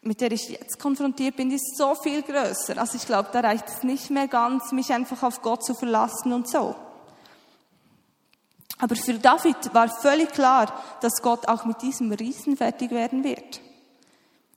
mit 0.05 0.21
der 0.21 0.33
ich 0.33 0.49
jetzt 0.49 0.79
konfrontiert 0.79 1.37
bin, 1.37 1.51
ist 1.51 1.77
so 1.77 1.95
viel 1.95 2.23
größer. 2.23 2.79
Also 2.79 2.97
ich 2.97 3.07
glaube, 3.07 3.31
da 3.33 3.41
reicht 3.41 3.69
es 3.69 3.83
nicht 3.83 4.11
mehr 4.11 4.29
ganz, 4.29 4.73
mich 4.73 4.93
einfach 4.93 5.23
auf 5.23 5.43
Gott 5.43 5.65
zu 5.65 5.75
verlassen 5.75 6.33
und 6.33 6.49
so. 6.49 6.75
Aber 8.79 8.97
für 8.97 9.15
David 9.15 9.73
war 9.73 9.89
völlig 9.89 10.31
klar, 10.33 10.73
dass 11.01 11.23
Gott 11.23 11.49
auch 11.49 11.65
mit 11.65 11.81
diesem 11.83 12.13
Riesen 12.13 12.57
fertig 12.57 12.91
werden 12.91 13.25
wird. 13.25 13.61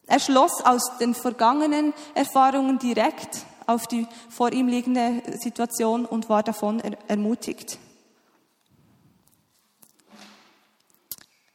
Er 0.07 0.19
schloss 0.19 0.63
aus 0.63 0.97
den 0.99 1.13
vergangenen 1.13 1.93
Erfahrungen 2.15 2.79
direkt 2.79 3.45
auf 3.67 3.87
die 3.87 4.07
vor 4.29 4.53
ihm 4.53 4.67
liegende 4.67 5.21
Situation 5.37 6.05
und 6.05 6.29
war 6.29 6.43
davon 6.43 6.81
ermutigt. 7.07 7.77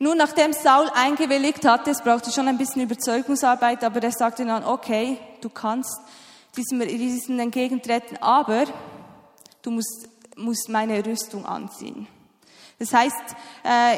Nun, 0.02 0.16
nachdem 0.16 0.52
Saul 0.52 0.90
eingewilligt 0.92 1.64
hatte, 1.64 1.92
es 1.92 2.02
brauchte 2.02 2.32
schon 2.32 2.48
ein 2.48 2.58
bisschen 2.58 2.82
Überzeugungsarbeit, 2.82 3.84
aber 3.84 4.02
er 4.02 4.10
sagte 4.10 4.44
dann, 4.44 4.64
okay, 4.64 5.16
du 5.40 5.48
kannst 5.48 6.00
diesem 6.56 6.80
Riesen 6.80 7.38
entgegentreten, 7.38 8.16
aber 8.20 8.64
du 9.62 9.70
musst, 9.70 10.08
musst 10.34 10.68
meine 10.68 11.06
Rüstung 11.06 11.46
anziehen. 11.46 12.08
Das 12.80 12.92
heißt, 12.92 13.14
äh, 13.62 13.96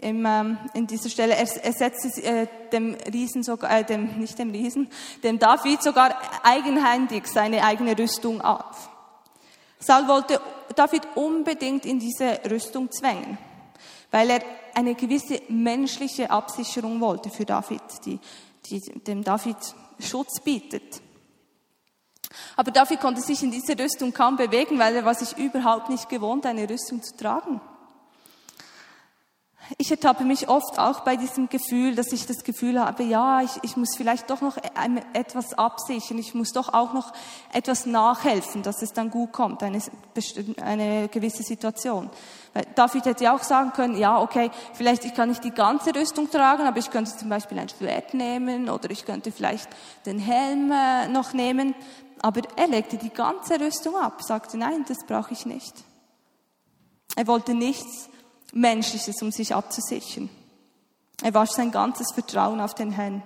im, 0.00 0.26
ähm, 0.26 0.58
in 0.74 0.88
dieser 0.88 1.10
Stelle, 1.10 1.36
er, 1.36 1.64
er 1.64 1.72
setzt 1.72 2.18
äh, 2.18 2.48
dem 2.72 2.96
Riesen 3.12 3.44
sogar, 3.44 3.70
äh, 3.70 3.84
dem, 3.84 4.18
nicht 4.18 4.36
dem 4.36 4.50
Riesen, 4.50 4.90
dem 5.22 5.38
David 5.38 5.80
sogar 5.80 6.16
eigenhändig 6.42 7.28
seine 7.28 7.62
eigene 7.62 7.96
Rüstung 7.96 8.40
auf. 8.40 8.90
Saul 9.78 10.08
wollte 10.08 10.40
David 10.74 11.06
unbedingt 11.14 11.86
in 11.86 12.00
diese 12.00 12.40
Rüstung 12.50 12.90
zwängen, 12.90 13.38
weil 14.10 14.28
er 14.28 14.40
eine 14.74 14.94
gewisse 14.94 15.40
menschliche 15.48 16.30
Absicherung 16.30 17.00
wollte 17.00 17.30
für 17.30 17.44
David, 17.44 17.82
die, 18.04 18.18
die 18.66 18.80
dem 18.80 19.24
David 19.24 19.56
Schutz 19.98 20.40
bietet. 20.40 21.00
Aber 22.56 22.70
David 22.70 23.00
konnte 23.00 23.20
sich 23.20 23.42
in 23.42 23.50
diese 23.50 23.78
Rüstung 23.78 24.12
kaum 24.12 24.36
bewegen, 24.36 24.78
weil 24.78 24.96
er 24.96 25.04
war 25.04 25.14
sich 25.14 25.36
überhaupt 25.36 25.88
nicht 25.88 26.08
gewohnt, 26.08 26.46
eine 26.46 26.68
Rüstung 26.68 27.02
zu 27.02 27.16
tragen. 27.16 27.60
Ich 29.78 29.90
ertappe 29.90 30.24
mich 30.24 30.48
oft 30.48 30.78
auch 30.78 31.00
bei 31.00 31.16
diesem 31.16 31.48
Gefühl, 31.48 31.94
dass 31.94 32.12
ich 32.12 32.26
das 32.26 32.44
Gefühl 32.44 32.80
habe, 32.80 33.04
ja, 33.04 33.42
ich, 33.42 33.50
ich 33.62 33.76
muss 33.76 33.96
vielleicht 33.96 34.28
doch 34.28 34.40
noch 34.40 34.56
etwas 35.12 35.54
absichern, 35.54 36.18
ich 36.18 36.34
muss 36.34 36.52
doch 36.52 36.74
auch 36.74 36.92
noch 36.92 37.12
etwas 37.52 37.86
nachhelfen, 37.86 38.62
dass 38.62 38.82
es 38.82 38.92
dann 38.92 39.10
gut 39.10 39.32
kommt, 39.32 39.62
eine, 39.62 39.80
eine 40.62 41.08
gewisse 41.08 41.42
Situation. 41.42 42.10
David 42.74 43.06
hätte 43.06 43.24
ja 43.24 43.34
auch 43.34 43.42
sagen 43.42 43.72
können, 43.72 43.96
ja, 43.96 44.20
okay, 44.20 44.50
vielleicht 44.74 45.04
ich 45.04 45.14
kann 45.14 45.30
nicht 45.30 45.44
die 45.44 45.52
ganze 45.52 45.94
Rüstung 45.94 46.28
tragen, 46.30 46.64
aber 46.64 46.78
ich 46.78 46.90
könnte 46.90 47.16
zum 47.16 47.28
Beispiel 47.28 47.58
ein 47.58 47.68
Schwert 47.68 48.14
nehmen 48.14 48.68
oder 48.68 48.90
ich 48.90 49.06
könnte 49.06 49.32
vielleicht 49.32 49.68
den 50.04 50.18
Helm 50.18 50.70
äh, 50.70 51.08
noch 51.08 51.32
nehmen. 51.32 51.74
Aber 52.20 52.42
er 52.56 52.68
legte 52.68 52.98
die 52.98 53.10
ganze 53.10 53.58
Rüstung 53.58 53.96
ab, 53.96 54.22
sagte, 54.22 54.58
nein, 54.58 54.84
das 54.86 54.98
brauche 55.06 55.32
ich 55.32 55.46
nicht. 55.46 55.72
Er 57.16 57.26
wollte 57.26 57.54
nichts 57.54 58.10
Menschliches, 58.52 59.20
um 59.22 59.32
sich 59.32 59.54
abzusichern. 59.54 60.28
Er 61.22 61.34
warf 61.34 61.50
sein 61.50 61.70
ganzes 61.70 62.12
Vertrauen 62.12 62.60
auf 62.60 62.74
den 62.74 62.92
Herrn. 62.92 63.22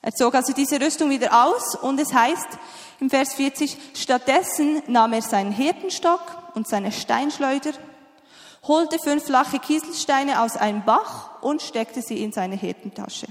Er 0.00 0.12
zog 0.12 0.34
also 0.34 0.52
diese 0.52 0.80
Rüstung 0.80 1.10
wieder 1.10 1.46
aus 1.46 1.76
und 1.76 2.00
es 2.00 2.12
heißt 2.12 2.58
im 2.98 3.08
Vers 3.08 3.34
40, 3.34 3.76
stattdessen 3.94 4.82
nahm 4.88 5.12
er 5.12 5.22
seinen 5.22 5.52
Hirtenstock 5.52 6.20
und 6.54 6.66
seine 6.66 6.90
Steinschleuder, 6.90 7.72
holte 8.64 8.98
fünf 8.98 9.24
flache 9.24 9.58
Kieselsteine 9.58 10.40
aus 10.40 10.56
einem 10.56 10.84
Bach 10.84 11.42
und 11.42 11.62
steckte 11.62 12.02
sie 12.02 12.22
in 12.22 12.32
seine 12.32 12.56
Hirtentasche. 12.56 13.26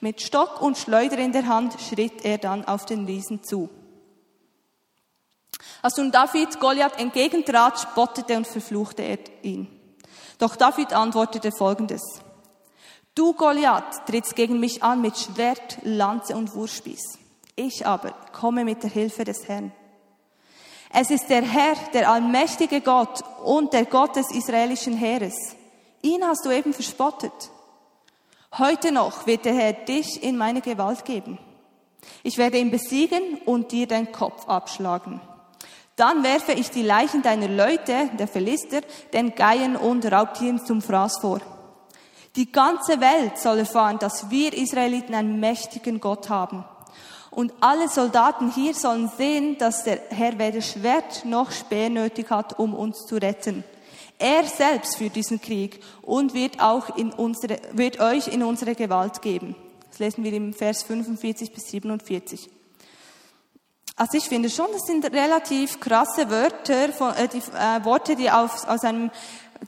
Mit 0.00 0.20
Stock 0.20 0.60
und 0.60 0.78
Schleuder 0.78 1.18
in 1.18 1.32
der 1.32 1.46
Hand 1.46 1.74
schritt 1.80 2.24
er 2.24 2.38
dann 2.38 2.64
auf 2.64 2.84
den 2.84 3.06
Riesen 3.06 3.42
zu. 3.42 3.68
Als 5.82 5.96
nun 5.96 6.12
David 6.12 6.60
Goliath 6.60 6.98
entgegentrat, 6.98 7.80
spottete 7.80 8.36
und 8.36 8.46
verfluchte 8.46 9.02
er 9.02 9.18
ihn. 9.42 9.68
Doch 10.38 10.56
David 10.56 10.92
antwortete 10.92 11.50
folgendes. 11.52 12.02
Du, 13.14 13.32
Goliath, 13.32 14.06
trittst 14.06 14.36
gegen 14.36 14.60
mich 14.60 14.82
an 14.82 15.00
mit 15.00 15.16
Schwert, 15.16 15.78
Lanze 15.82 16.36
und 16.36 16.54
Wurfspieß. 16.54 17.18
Ich 17.54 17.86
aber 17.86 18.12
komme 18.32 18.64
mit 18.64 18.82
der 18.82 18.90
Hilfe 18.90 19.24
des 19.24 19.48
Herrn. 19.48 19.72
Es 20.92 21.10
ist 21.10 21.28
der 21.28 21.42
Herr, 21.42 21.74
der 21.94 22.10
allmächtige 22.10 22.80
Gott 22.82 23.22
und 23.42 23.72
der 23.72 23.86
Gott 23.86 24.16
des 24.16 24.30
israelischen 24.30 24.96
Heeres. 24.96 25.56
Ihn 26.02 26.24
hast 26.24 26.44
du 26.44 26.50
eben 26.50 26.74
verspottet. 26.74 27.32
Heute 28.58 28.92
noch 28.92 29.26
wird 29.26 29.44
der 29.44 29.54
Herr 29.54 29.72
dich 29.72 30.22
in 30.22 30.36
meine 30.36 30.60
Gewalt 30.60 31.04
geben. 31.04 31.38
Ich 32.22 32.38
werde 32.38 32.58
ihn 32.58 32.70
besiegen 32.70 33.38
und 33.44 33.72
dir 33.72 33.86
den 33.86 34.12
Kopf 34.12 34.46
abschlagen. 34.48 35.20
Dann 35.96 36.22
werfe 36.22 36.52
ich 36.52 36.70
die 36.70 36.82
Leichen 36.82 37.22
deiner 37.22 37.48
Leute, 37.48 38.10
der 38.18 38.28
Philister, 38.28 38.82
den 39.14 39.34
Geien 39.34 39.76
und 39.76 40.04
Raubtieren 40.04 40.64
zum 40.64 40.82
Fraß 40.82 41.20
vor. 41.20 41.40
Die 42.36 42.52
ganze 42.52 43.00
Welt 43.00 43.38
soll 43.38 43.60
erfahren, 43.60 43.98
dass 43.98 44.30
wir 44.30 44.52
Israeliten 44.52 45.14
einen 45.14 45.40
mächtigen 45.40 46.00
Gott 46.00 46.28
haben. 46.28 46.64
Und 47.30 47.54
alle 47.60 47.88
Soldaten 47.88 48.52
hier 48.52 48.74
sollen 48.74 49.10
sehen, 49.16 49.56
dass 49.58 49.84
der 49.84 50.00
Herr 50.10 50.38
weder 50.38 50.60
Schwert 50.60 51.24
noch 51.24 51.50
Speer 51.50 51.88
nötig 51.88 52.30
hat, 52.30 52.58
um 52.58 52.74
uns 52.74 53.06
zu 53.06 53.16
retten. 53.16 53.64
Er 54.18 54.44
selbst 54.44 54.96
führt 54.96 55.16
diesen 55.16 55.40
Krieg 55.40 55.82
und 56.02 56.34
wird 56.34 56.60
auch 56.60 56.96
in 56.96 57.12
unsere, 57.12 57.58
wird 57.72 58.00
euch 58.00 58.28
in 58.28 58.42
unsere 58.42 58.74
Gewalt 58.74 59.22
geben. 59.22 59.54
Das 59.88 59.98
lesen 59.98 60.24
wir 60.24 60.32
im 60.32 60.52
Vers 60.52 60.82
45 60.82 61.52
bis 61.52 61.68
47. 61.68 62.50
Also 63.98 64.18
ich 64.18 64.28
finde 64.28 64.50
schon, 64.50 64.66
das 64.72 64.82
sind 64.82 65.06
relativ 65.06 65.80
krasse 65.80 66.28
Wörter, 66.28 66.90
äh, 67.18 67.28
die, 67.28 67.38
äh, 67.38 67.82
Worte, 67.82 68.14
die 68.14 68.30
aus 68.30 68.84
einem, 68.84 69.10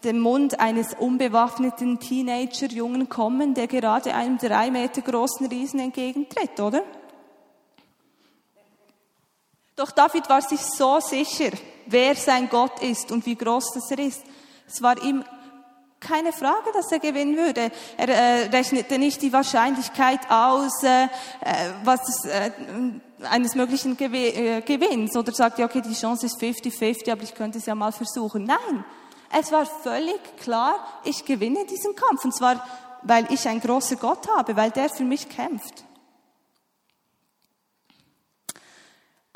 dem 0.04 0.20
Mund 0.20 0.60
eines 0.60 0.92
unbewaffneten 0.92 1.98
Teenager-Jungen 1.98 3.08
kommen, 3.08 3.54
der 3.54 3.66
gerade 3.66 4.14
einem 4.14 4.36
drei 4.36 4.70
Meter 4.70 5.00
großen 5.00 5.46
Riesen 5.46 5.80
entgegentritt, 5.80 6.60
oder? 6.60 6.82
Doch 9.76 9.92
David 9.92 10.28
war 10.28 10.42
sich 10.42 10.60
so 10.60 11.00
sicher, 11.00 11.52
wer 11.86 12.14
sein 12.14 12.50
Gott 12.50 12.82
ist 12.82 13.10
und 13.10 13.24
wie 13.24 13.36
groß 13.36 13.72
das 13.74 13.90
er 13.92 14.00
ist. 14.00 14.22
Es 14.66 14.82
war 14.82 15.02
ihm 15.02 15.24
keine 16.00 16.32
Frage, 16.32 16.70
dass 16.72 16.90
er 16.92 17.00
gewinnen 17.00 17.36
würde. 17.36 17.70
Er 17.96 18.08
äh, 18.08 18.46
rechnete 18.46 18.98
nicht 18.98 19.20
die 19.22 19.32
Wahrscheinlichkeit 19.32 20.20
aus, 20.30 20.82
äh, 20.82 21.04
äh 21.04 21.08
was 21.84 22.24
äh, 22.24 22.50
eines 23.28 23.54
möglichen 23.54 23.96
Gew 23.96 24.14
äh, 24.14 24.60
Gewinns 24.60 25.16
oder 25.16 25.32
sagte, 25.32 25.64
okay, 25.64 25.80
die 25.80 25.94
Chance 25.94 26.26
ist 26.26 26.40
50-50, 26.40 27.10
aber 27.10 27.22
ich 27.22 27.34
könnte 27.34 27.58
es 27.58 27.66
ja 27.66 27.74
mal 27.74 27.92
versuchen. 27.92 28.44
Nein, 28.44 28.84
es 29.36 29.52
war 29.52 29.66
völlig 29.66 30.20
klar, 30.40 30.74
ich 31.04 31.24
gewinne 31.24 31.64
diesen 31.66 31.94
Kampf. 31.94 32.24
Und 32.24 32.34
zwar, 32.34 32.64
weil 33.02 33.26
ich 33.30 33.48
einen 33.48 33.60
großen 33.60 33.98
Gott 33.98 34.28
habe, 34.36 34.56
weil 34.56 34.70
der 34.70 34.88
für 34.88 35.04
mich 35.04 35.28
kämpft. 35.28 35.84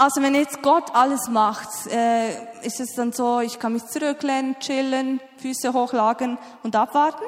Also 0.02 0.20
wenn 0.20 0.34
jetzt 0.34 0.62
Gott 0.62 0.92
alles 0.96 1.28
macht, 1.28 1.68
äh, 1.86 2.32
ist 2.66 2.80
es 2.80 2.96
dann 2.96 3.12
so, 3.12 3.38
ich 3.38 3.60
kann 3.60 3.72
mich 3.72 3.86
zurücklehnen, 3.86 4.58
chillen, 4.58 5.20
Füße 5.36 5.72
hochlagen 5.72 6.38
und 6.64 6.74
abwarten? 6.74 7.22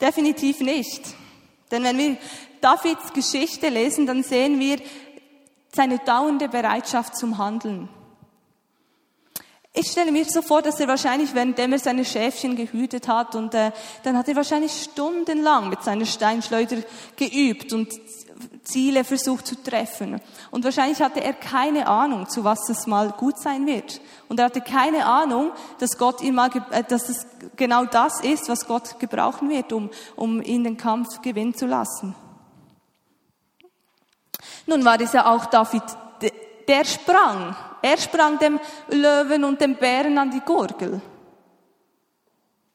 Definitiv 0.00 0.60
nicht. 0.60 1.02
Denn 1.70 1.84
wenn 1.84 1.98
wir 1.98 2.16
Davids 2.62 3.12
Geschichte 3.12 3.68
lesen, 3.68 4.06
dann 4.06 4.22
sehen 4.22 4.58
wir 4.58 4.78
seine 5.74 5.98
dauernde 5.98 6.48
Bereitschaft 6.48 7.18
zum 7.18 7.36
Handeln. 7.36 7.90
Ich 9.74 9.88
stelle 9.88 10.12
mir 10.12 10.24
so 10.24 10.40
vor, 10.40 10.62
dass 10.62 10.80
er 10.80 10.88
wahrscheinlich, 10.88 11.34
währenddem 11.34 11.74
er 11.74 11.78
seine 11.78 12.06
Schäfchen 12.06 12.56
gehütet 12.56 13.08
hat, 13.08 13.34
und 13.34 13.52
äh, 13.52 13.72
dann 14.04 14.16
hat 14.16 14.26
er 14.26 14.36
wahrscheinlich 14.36 14.72
stundenlang 14.84 15.68
mit 15.68 15.82
seiner 15.84 16.06
Steinschleuder 16.06 16.78
geübt 17.16 17.74
und 17.74 17.92
Ziele 18.62 19.04
versucht 19.04 19.46
zu 19.46 19.62
treffen. 19.62 20.20
Und 20.50 20.64
wahrscheinlich 20.64 21.00
hatte 21.00 21.22
er 21.22 21.32
keine 21.32 21.86
Ahnung, 21.86 22.28
zu 22.28 22.44
was 22.44 22.68
es 22.68 22.86
mal 22.86 23.10
gut 23.10 23.38
sein 23.38 23.66
wird. 23.66 24.00
Und 24.28 24.40
er 24.40 24.46
hatte 24.46 24.60
keine 24.60 25.06
Ahnung, 25.06 25.52
dass 25.78 25.96
Gott 25.98 26.20
ihn 26.20 26.34
mal, 26.34 26.50
äh, 26.70 26.82
dass 26.84 27.08
es 27.08 27.26
genau 27.56 27.84
das 27.84 28.20
ist, 28.20 28.48
was 28.48 28.66
Gott 28.66 28.98
gebrauchen 28.98 29.48
wird, 29.48 29.72
um, 29.72 29.90
um 30.16 30.42
ihn 30.42 30.64
den 30.64 30.76
Kampf 30.76 31.20
gewinnen 31.22 31.54
zu 31.54 31.66
lassen. 31.66 32.14
Nun 34.66 34.84
war 34.84 35.00
es 35.00 35.12
ja 35.12 35.32
auch 35.32 35.46
David, 35.46 35.82
der 36.66 36.84
sprang. 36.84 37.56
Er 37.82 37.98
sprang 37.98 38.38
dem 38.38 38.58
Löwen 38.88 39.44
und 39.44 39.60
dem 39.60 39.76
Bären 39.76 40.18
an 40.18 40.30
die 40.30 40.40
Gurgel. 40.40 41.00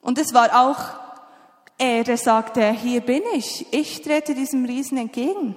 Und 0.02 0.17
es 0.17 0.34
war 0.34 0.50
auch 0.65 0.78
er, 1.78 2.04
der 2.04 2.18
sagte, 2.18 2.72
hier 2.72 3.02
bin 3.02 3.24
ich, 3.34 3.66
ich 3.72 4.02
trete 4.02 4.36
diesem 4.36 4.66
Riesen 4.66 4.98
entgegen. 4.98 5.56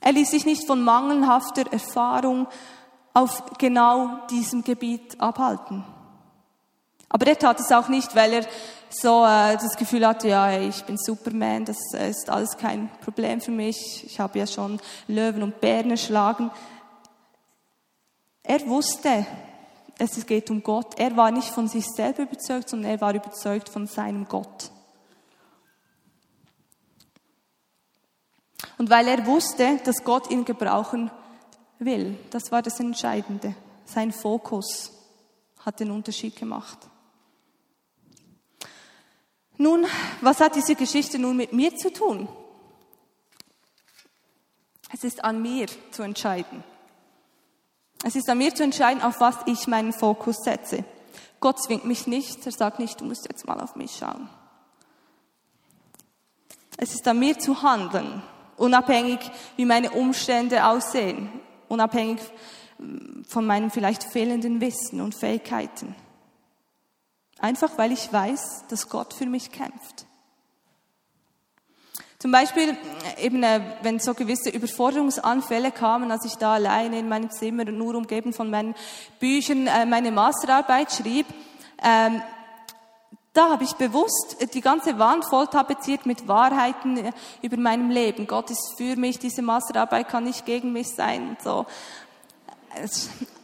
Er 0.00 0.12
ließ 0.12 0.30
sich 0.30 0.44
nicht 0.44 0.66
von 0.66 0.82
mangelhafter 0.82 1.72
Erfahrung 1.72 2.48
auf 3.14 3.56
genau 3.58 4.26
diesem 4.30 4.64
Gebiet 4.64 5.20
abhalten. 5.20 5.84
Aber 7.08 7.26
er 7.26 7.38
tat 7.38 7.60
es 7.60 7.70
auch 7.70 7.88
nicht, 7.88 8.16
weil 8.16 8.32
er 8.32 8.46
so 8.88 9.24
äh, 9.24 9.56
das 9.56 9.76
Gefühl 9.76 10.06
hatte, 10.06 10.28
ja, 10.28 10.58
ich 10.58 10.82
bin 10.84 10.96
Superman, 10.96 11.64
das 11.64 11.78
ist 11.92 12.28
alles 12.28 12.56
kein 12.56 12.90
Problem 13.00 13.40
für 13.40 13.50
mich, 13.50 14.04
ich 14.04 14.18
habe 14.18 14.38
ja 14.38 14.46
schon 14.46 14.80
Löwen 15.08 15.42
und 15.42 15.60
Bären 15.60 15.90
erschlagen. 15.90 16.50
Er 18.42 18.66
wusste, 18.66 19.26
es 20.02 20.26
geht 20.26 20.50
um 20.50 20.62
Gott. 20.62 20.98
Er 20.98 21.16
war 21.16 21.30
nicht 21.30 21.48
von 21.48 21.68
sich 21.68 21.86
selber 21.86 22.22
überzeugt, 22.22 22.68
sondern 22.68 22.90
er 22.90 23.00
war 23.00 23.14
überzeugt 23.14 23.68
von 23.68 23.86
seinem 23.86 24.26
Gott. 24.26 24.70
Und 28.78 28.90
weil 28.90 29.06
er 29.06 29.26
wusste, 29.26 29.78
dass 29.84 30.02
Gott 30.02 30.30
ihn 30.30 30.44
gebrauchen 30.44 31.10
will, 31.78 32.18
das 32.30 32.50
war 32.50 32.62
das 32.62 32.80
Entscheidende. 32.80 33.54
Sein 33.84 34.12
Fokus 34.12 34.92
hat 35.60 35.78
den 35.78 35.90
Unterschied 35.90 36.34
gemacht. 36.36 36.78
Nun, 39.56 39.86
was 40.20 40.40
hat 40.40 40.56
diese 40.56 40.74
Geschichte 40.74 41.18
nun 41.18 41.36
mit 41.36 41.52
mir 41.52 41.76
zu 41.76 41.92
tun? 41.92 42.28
Es 44.92 45.04
ist 45.04 45.22
an 45.22 45.40
mir 45.40 45.66
zu 45.90 46.02
entscheiden. 46.02 46.64
Es 48.02 48.16
ist 48.16 48.28
an 48.28 48.38
mir 48.38 48.54
zu 48.54 48.64
entscheiden, 48.64 49.02
auf 49.02 49.20
was 49.20 49.36
ich 49.46 49.66
meinen 49.66 49.92
Fokus 49.92 50.38
setze. 50.44 50.84
Gott 51.40 51.62
zwingt 51.62 51.84
mich 51.84 52.06
nicht, 52.06 52.44
er 52.46 52.52
sagt 52.52 52.78
nicht, 52.78 53.00
du 53.00 53.04
musst 53.04 53.28
jetzt 53.28 53.46
mal 53.46 53.60
auf 53.60 53.76
mich 53.76 53.96
schauen. 53.96 54.28
Es 56.76 56.94
ist 56.94 57.06
an 57.06 57.18
mir 57.18 57.38
zu 57.38 57.62
handeln, 57.62 58.22
unabhängig 58.56 59.20
wie 59.56 59.64
meine 59.64 59.90
Umstände 59.90 60.66
aussehen, 60.66 61.28
unabhängig 61.68 62.20
von 63.28 63.46
meinem 63.46 63.70
vielleicht 63.70 64.04
fehlenden 64.04 64.60
Wissen 64.60 65.00
und 65.00 65.14
Fähigkeiten. 65.14 65.94
Einfach 67.38 67.76
weil 67.78 67.92
ich 67.92 68.12
weiß, 68.12 68.64
dass 68.68 68.88
Gott 68.88 69.14
für 69.14 69.26
mich 69.26 69.50
kämpft. 69.50 70.06
Zum 72.22 72.30
Beispiel, 72.30 72.76
eben, 73.18 73.42
äh, 73.42 73.60
wenn 73.82 73.98
so 73.98 74.14
gewisse 74.14 74.48
Überforderungsanfälle 74.48 75.72
kamen, 75.72 76.12
als 76.12 76.24
ich 76.24 76.36
da 76.36 76.52
alleine 76.52 77.00
in 77.00 77.08
meinem 77.08 77.32
Zimmer 77.32 77.64
nur 77.64 77.96
umgeben 77.96 78.32
von 78.32 78.48
meinen 78.48 78.76
Büchern 79.18 79.66
äh, 79.66 79.84
meine 79.86 80.12
Masterarbeit 80.12 80.92
schrieb, 80.92 81.26
ähm, 81.82 82.22
da 83.32 83.50
habe 83.50 83.64
ich 83.64 83.72
bewusst 83.72 84.36
die 84.54 84.60
ganze 84.60 85.00
Wand 85.00 85.24
voll 85.24 85.48
tapeziert 85.48 86.06
mit 86.06 86.28
Wahrheiten 86.28 86.96
äh, 86.96 87.12
über 87.40 87.56
meinem 87.56 87.90
Leben. 87.90 88.28
Gott 88.28 88.52
ist 88.52 88.74
für 88.76 88.94
mich, 88.94 89.18
diese 89.18 89.42
Masterarbeit 89.42 90.08
kann 90.08 90.22
nicht 90.22 90.46
gegen 90.46 90.72
mich 90.72 90.94
sein 90.94 91.30
und 91.30 91.42
so 91.42 91.66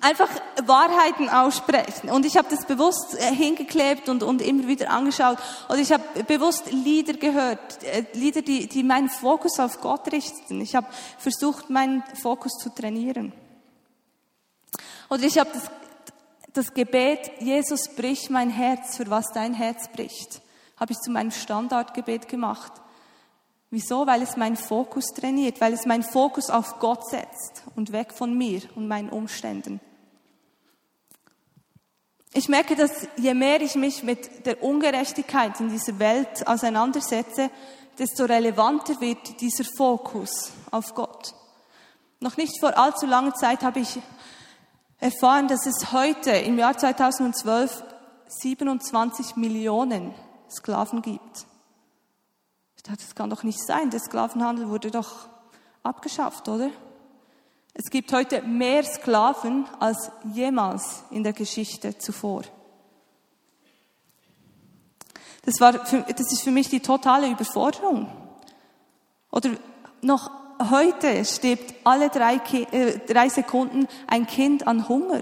einfach 0.00 0.28
Wahrheiten 0.64 1.28
aussprechen. 1.28 2.10
Und 2.10 2.24
ich 2.24 2.36
habe 2.36 2.48
das 2.50 2.66
bewusst 2.66 3.14
äh, 3.14 3.34
hingeklebt 3.34 4.08
und, 4.08 4.22
und 4.22 4.42
immer 4.42 4.66
wieder 4.66 4.90
angeschaut. 4.90 5.38
Und 5.68 5.78
ich 5.78 5.92
habe 5.92 6.02
bewusst 6.24 6.70
Lieder 6.70 7.14
gehört, 7.14 7.82
äh, 7.84 8.04
Lieder, 8.12 8.42
die, 8.42 8.68
die 8.68 8.82
meinen 8.82 9.10
Fokus 9.10 9.58
auf 9.58 9.80
Gott 9.80 10.10
richten. 10.12 10.60
Ich 10.60 10.74
habe 10.74 10.86
versucht, 11.18 11.70
meinen 11.70 12.02
Fokus 12.20 12.52
zu 12.54 12.70
trainieren. 12.74 13.32
Oder 15.10 15.22
ich 15.22 15.38
habe 15.38 15.50
das, 15.52 15.70
das 16.52 16.74
Gebet, 16.74 17.30
Jesus 17.40 17.88
brich 17.88 18.30
mein 18.30 18.50
Herz, 18.50 18.96
für 18.96 19.08
was 19.10 19.32
dein 19.32 19.54
Herz 19.54 19.88
bricht, 19.88 20.40
habe 20.78 20.92
ich 20.92 20.98
zu 20.98 21.10
meinem 21.10 21.30
Standardgebet 21.30 22.28
gemacht. 22.28 22.72
Wieso? 23.70 24.06
Weil 24.06 24.22
es 24.22 24.36
meinen 24.36 24.56
Fokus 24.56 25.06
trainiert, 25.14 25.60
weil 25.60 25.72
es 25.72 25.84
meinen 25.84 26.02
Fokus 26.02 26.48
auf 26.50 26.78
Gott 26.78 27.06
setzt 27.08 27.62
und 27.76 27.92
weg 27.92 28.12
von 28.12 28.36
mir 28.36 28.62
und 28.74 28.88
meinen 28.88 29.10
Umständen. 29.10 29.80
Ich 32.32 32.48
merke, 32.48 32.76
dass 32.76 33.08
je 33.16 33.34
mehr 33.34 33.60
ich 33.60 33.74
mich 33.74 34.02
mit 34.02 34.46
der 34.46 34.62
Ungerechtigkeit 34.62 35.58
in 35.60 35.70
dieser 35.70 35.98
Welt 35.98 36.46
auseinandersetze, 36.46 37.50
desto 37.98 38.24
relevanter 38.24 39.00
wird 39.00 39.40
dieser 39.40 39.64
Fokus 39.64 40.52
auf 40.70 40.94
Gott. 40.94 41.34
Noch 42.20 42.36
nicht 42.36 42.58
vor 42.60 42.76
allzu 42.78 43.06
langer 43.06 43.34
Zeit 43.34 43.62
habe 43.62 43.80
ich 43.80 43.98
erfahren, 44.98 45.48
dass 45.48 45.66
es 45.66 45.92
heute 45.92 46.30
im 46.30 46.58
Jahr 46.58 46.76
2012 46.76 47.84
27 48.28 49.36
Millionen 49.36 50.14
Sklaven 50.50 51.02
gibt. 51.02 51.46
Ich 52.78 52.84
dachte, 52.84 53.00
das 53.04 53.14
kann 53.16 53.28
doch 53.28 53.42
nicht 53.42 53.60
sein. 53.60 53.90
Der 53.90 53.98
Sklavenhandel 53.98 54.68
wurde 54.68 54.90
doch 54.90 55.28
abgeschafft, 55.82 56.48
oder? 56.48 56.70
Es 57.74 57.90
gibt 57.90 58.12
heute 58.12 58.40
mehr 58.42 58.84
Sklaven 58.84 59.66
als 59.80 60.10
jemals 60.32 61.02
in 61.10 61.24
der 61.24 61.32
Geschichte 61.32 61.98
zuvor. 61.98 62.42
Das, 65.44 65.60
war 65.60 65.84
für, 65.86 66.02
das 66.02 66.32
ist 66.32 66.42
für 66.42 66.50
mich 66.52 66.68
die 66.68 66.80
totale 66.80 67.28
Überforderung. 67.28 68.10
Oder 69.30 69.50
noch 70.00 70.30
heute 70.70 71.24
stirbt 71.24 71.74
alle 71.84 72.10
drei, 72.10 72.36
äh, 72.70 72.98
drei 73.06 73.28
Sekunden 73.28 73.88
ein 74.06 74.26
Kind 74.26 74.66
an 74.66 74.88
Hunger. 74.88 75.20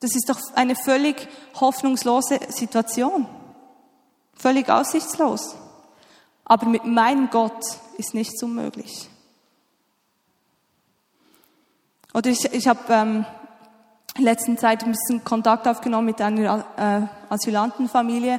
Das 0.00 0.16
ist 0.16 0.28
doch 0.28 0.40
eine 0.56 0.74
völlig 0.74 1.28
hoffnungslose 1.60 2.40
Situation. 2.48 3.28
Völlig 4.34 4.68
aussichtslos. 4.68 5.56
Aber 6.52 6.66
mit 6.66 6.84
meinem 6.84 7.30
Gott 7.30 7.64
ist 7.96 8.12
nichts 8.12 8.42
unmöglich. 8.42 9.08
Oder 12.12 12.28
ich, 12.28 12.44
ich 12.44 12.68
habe 12.68 12.80
ähm, 12.90 13.24
in 14.18 14.24
letzter 14.24 14.54
Zeit 14.58 14.84
ein 14.84 14.92
bisschen 14.92 15.24
Kontakt 15.24 15.66
aufgenommen 15.66 16.08
mit 16.08 16.20
einer 16.20 16.66
äh, 16.76 17.32
Asylantenfamilie 17.32 18.38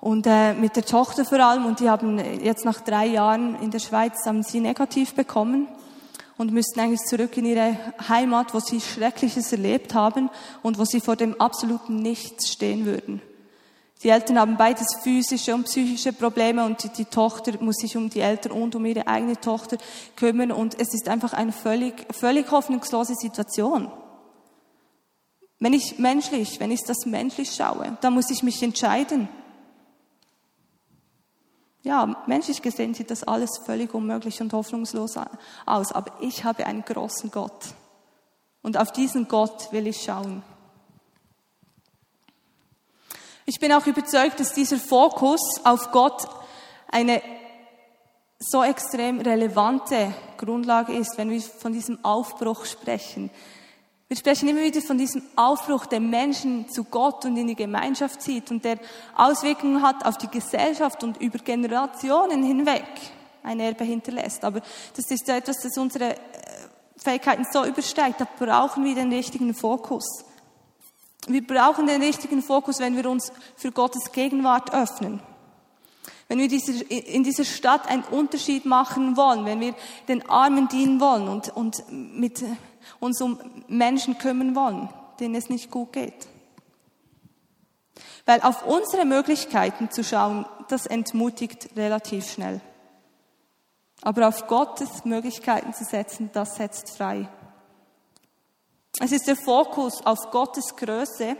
und 0.00 0.26
äh, 0.26 0.54
mit 0.54 0.74
der 0.74 0.84
Tochter 0.84 1.24
vor 1.24 1.38
allem. 1.38 1.66
Und 1.66 1.78
die 1.78 1.88
haben 1.88 2.18
jetzt 2.18 2.64
nach 2.64 2.80
drei 2.80 3.06
Jahren 3.06 3.54
in 3.62 3.70
der 3.70 3.78
Schweiz 3.78 4.26
haben 4.26 4.42
sie 4.42 4.58
negativ 4.58 5.14
bekommen 5.14 5.68
und 6.36 6.50
müssten 6.50 6.80
eigentlich 6.80 7.02
zurück 7.02 7.36
in 7.36 7.44
ihre 7.44 7.76
Heimat, 8.08 8.54
wo 8.54 8.58
sie 8.58 8.80
Schreckliches 8.80 9.52
erlebt 9.52 9.94
haben 9.94 10.30
und 10.64 10.78
wo 10.78 10.84
sie 10.84 11.00
vor 11.00 11.14
dem 11.14 11.40
absoluten 11.40 12.02
Nichts 12.02 12.50
stehen 12.50 12.86
würden. 12.86 13.22
Die 14.02 14.08
Eltern 14.08 14.38
haben 14.38 14.56
beides 14.56 14.86
physische 15.02 15.54
und 15.54 15.64
psychische 15.64 16.14
Probleme 16.14 16.64
und 16.64 16.82
die, 16.82 16.88
die, 16.88 17.04
Tochter 17.04 17.52
muss 17.60 17.76
sich 17.76 17.96
um 17.98 18.08
die 18.08 18.20
Eltern 18.20 18.52
und 18.52 18.74
um 18.74 18.86
ihre 18.86 19.06
eigene 19.06 19.38
Tochter 19.38 19.76
kümmern 20.16 20.52
und 20.52 20.78
es 20.80 20.94
ist 20.94 21.08
einfach 21.08 21.34
eine 21.34 21.52
völlig, 21.52 22.06
völlig 22.10 22.50
hoffnungslose 22.50 23.14
Situation. 23.14 23.92
Wenn 25.58 25.74
ich 25.74 25.98
menschlich, 25.98 26.58
wenn 26.60 26.70
ich 26.70 26.82
das 26.84 27.04
menschlich 27.04 27.54
schaue, 27.54 27.98
dann 28.00 28.14
muss 28.14 28.30
ich 28.30 28.42
mich 28.42 28.62
entscheiden. 28.62 29.28
Ja, 31.82 32.22
menschlich 32.26 32.62
gesehen 32.62 32.94
sieht 32.94 33.10
das 33.10 33.24
alles 33.24 33.58
völlig 33.64 33.92
unmöglich 33.94 34.40
und 34.40 34.52
hoffnungslos 34.54 35.18
aus, 35.66 35.92
aber 35.92 36.12
ich 36.20 36.44
habe 36.44 36.64
einen 36.64 36.84
großen 36.84 37.30
Gott. 37.30 37.74
Und 38.62 38.78
auf 38.78 38.92
diesen 38.92 39.28
Gott 39.28 39.72
will 39.72 39.86
ich 39.86 40.02
schauen. 40.02 40.42
Ich 43.46 43.58
bin 43.58 43.72
auch 43.72 43.86
überzeugt, 43.86 44.38
dass 44.40 44.52
dieser 44.52 44.78
Fokus 44.78 45.40
auf 45.64 45.90
Gott 45.92 46.28
eine 46.88 47.22
so 48.38 48.62
extrem 48.62 49.20
relevante 49.20 50.14
Grundlage 50.38 50.94
ist, 50.94 51.18
wenn 51.18 51.30
wir 51.30 51.40
von 51.40 51.72
diesem 51.72 52.02
Aufbruch 52.04 52.64
sprechen. 52.64 53.30
Wir 54.08 54.16
sprechen 54.16 54.48
immer 54.48 54.62
wieder 54.62 54.80
von 54.80 54.98
diesem 54.98 55.22
Aufbruch, 55.36 55.86
der 55.86 56.00
Menschen 56.00 56.68
zu 56.68 56.84
Gott 56.84 57.24
und 57.24 57.36
in 57.36 57.46
die 57.46 57.54
Gemeinschaft 57.54 58.22
zieht 58.22 58.50
und 58.50 58.64
der 58.64 58.78
Auswirkungen 59.14 59.82
hat 59.82 60.04
auf 60.04 60.18
die 60.18 60.26
Gesellschaft 60.26 61.04
und 61.04 61.20
über 61.20 61.38
Generationen 61.38 62.42
hinweg 62.42 62.84
ein 63.42 63.60
Erbe 63.60 63.84
hinterlässt. 63.84 64.44
Aber 64.44 64.62
das 64.96 65.10
ist 65.10 65.28
ja 65.28 65.36
etwas, 65.36 65.58
das 65.62 65.76
unsere 65.78 66.16
äh, 66.16 66.18
Fähigkeiten 66.96 67.46
so 67.52 67.64
übersteigt. 67.64 68.20
Da 68.20 68.26
brauchen 68.38 68.84
wir 68.84 68.94
den 68.94 69.12
richtigen 69.12 69.54
Fokus. 69.54 70.24
Wir 71.26 71.46
brauchen 71.46 71.86
den 71.86 72.02
richtigen 72.02 72.42
Fokus, 72.42 72.78
wenn 72.78 72.96
wir 72.96 73.08
uns 73.08 73.32
für 73.56 73.72
Gottes 73.72 74.12
Gegenwart 74.12 74.72
öffnen. 74.72 75.20
Wenn 76.28 76.38
wir 76.38 76.48
in 76.88 77.24
dieser 77.24 77.44
Stadt 77.44 77.88
einen 77.88 78.04
Unterschied 78.04 78.64
machen 78.64 79.16
wollen, 79.16 79.44
wenn 79.44 79.60
wir 79.60 79.74
den 80.06 80.28
Armen 80.28 80.68
dienen 80.68 81.00
wollen 81.00 81.28
und, 81.28 81.48
und 81.48 81.82
mit 81.90 82.44
uns 83.00 83.20
um 83.20 83.40
Menschen 83.66 84.16
kümmern 84.16 84.54
wollen, 84.54 84.88
denen 85.18 85.34
es 85.34 85.50
nicht 85.50 85.70
gut 85.70 85.92
geht. 85.92 86.28
Weil 88.26 88.40
auf 88.42 88.64
unsere 88.64 89.04
Möglichkeiten 89.04 89.90
zu 89.90 90.04
schauen, 90.04 90.46
das 90.68 90.86
entmutigt 90.86 91.70
relativ 91.76 92.30
schnell. 92.30 92.60
Aber 94.02 94.28
auf 94.28 94.46
Gottes 94.46 95.04
Möglichkeiten 95.04 95.74
zu 95.74 95.84
setzen, 95.84 96.30
das 96.32 96.54
setzt 96.54 96.96
frei. 96.96 97.28
Es 99.02 99.12
ist 99.12 99.26
der 99.26 99.36
Fokus 99.36 100.04
auf 100.04 100.30
Gottes 100.30 100.76
Größe 100.76 101.34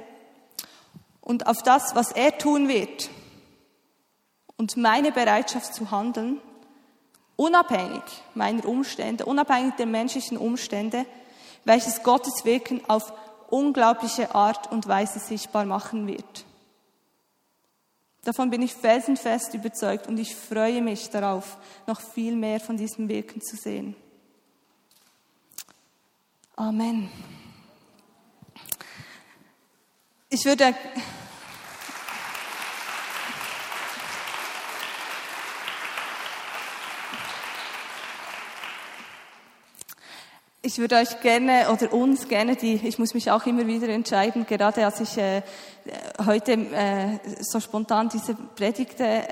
und 1.20 1.46
auf 1.46 1.62
das, 1.62 1.94
was 1.94 2.10
er 2.10 2.36
tun 2.38 2.68
wird 2.68 3.10
und 4.56 4.78
meine 4.78 5.12
Bereitschaft 5.12 5.74
zu 5.74 5.90
handeln, 5.90 6.40
unabhängig 7.36 8.02
meiner 8.34 8.64
Umstände, 8.64 9.26
unabhängig 9.26 9.74
der 9.74 9.84
menschlichen 9.84 10.38
Umstände, 10.38 11.04
welches 11.64 12.02
Gottes 12.02 12.46
Wirken 12.46 12.80
auf 12.88 13.12
unglaubliche 13.50 14.34
Art 14.34 14.72
und 14.72 14.88
Weise 14.88 15.18
sichtbar 15.18 15.66
machen 15.66 16.06
wird. 16.06 16.46
Davon 18.24 18.48
bin 18.48 18.62
ich 18.62 18.72
felsenfest 18.72 19.52
überzeugt 19.52 20.06
und 20.06 20.18
ich 20.18 20.34
freue 20.34 20.80
mich 20.80 21.10
darauf, 21.10 21.58
noch 21.86 22.00
viel 22.00 22.36
mehr 22.36 22.60
von 22.60 22.78
diesem 22.78 23.08
Wirken 23.08 23.42
zu 23.42 23.56
sehen. 23.56 23.96
Amen. 26.56 27.10
Ich 30.32 30.44
würde 30.44 30.72
Ich 40.62 40.78
würde 40.78 40.96
euch 40.96 41.20
gerne 41.20 41.68
oder 41.72 41.92
uns 41.92 42.28
gerne 42.28 42.54
die, 42.54 42.74
ich 42.74 42.96
muss 43.00 43.12
mich 43.12 43.28
auch 43.32 43.44
immer 43.46 43.66
wieder 43.66 43.88
entscheiden, 43.88 44.46
gerade 44.46 44.84
als 44.84 45.00
ich 45.00 45.18
äh, 45.18 45.42
heute 46.24 46.52
äh, 46.52 47.18
so 47.40 47.58
spontan 47.58 48.08
diese 48.08 48.34
Predigt 48.34 49.00
äh, 49.00 49.22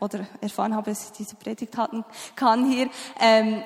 oder 0.00 0.26
erfahren 0.40 0.74
habe, 0.74 0.92
dass 0.92 1.04
ich 1.04 1.12
diese 1.12 1.36
Predigt 1.36 1.76
hatten 1.76 2.06
kann 2.36 2.70
hier, 2.70 2.88
ähm, 3.20 3.62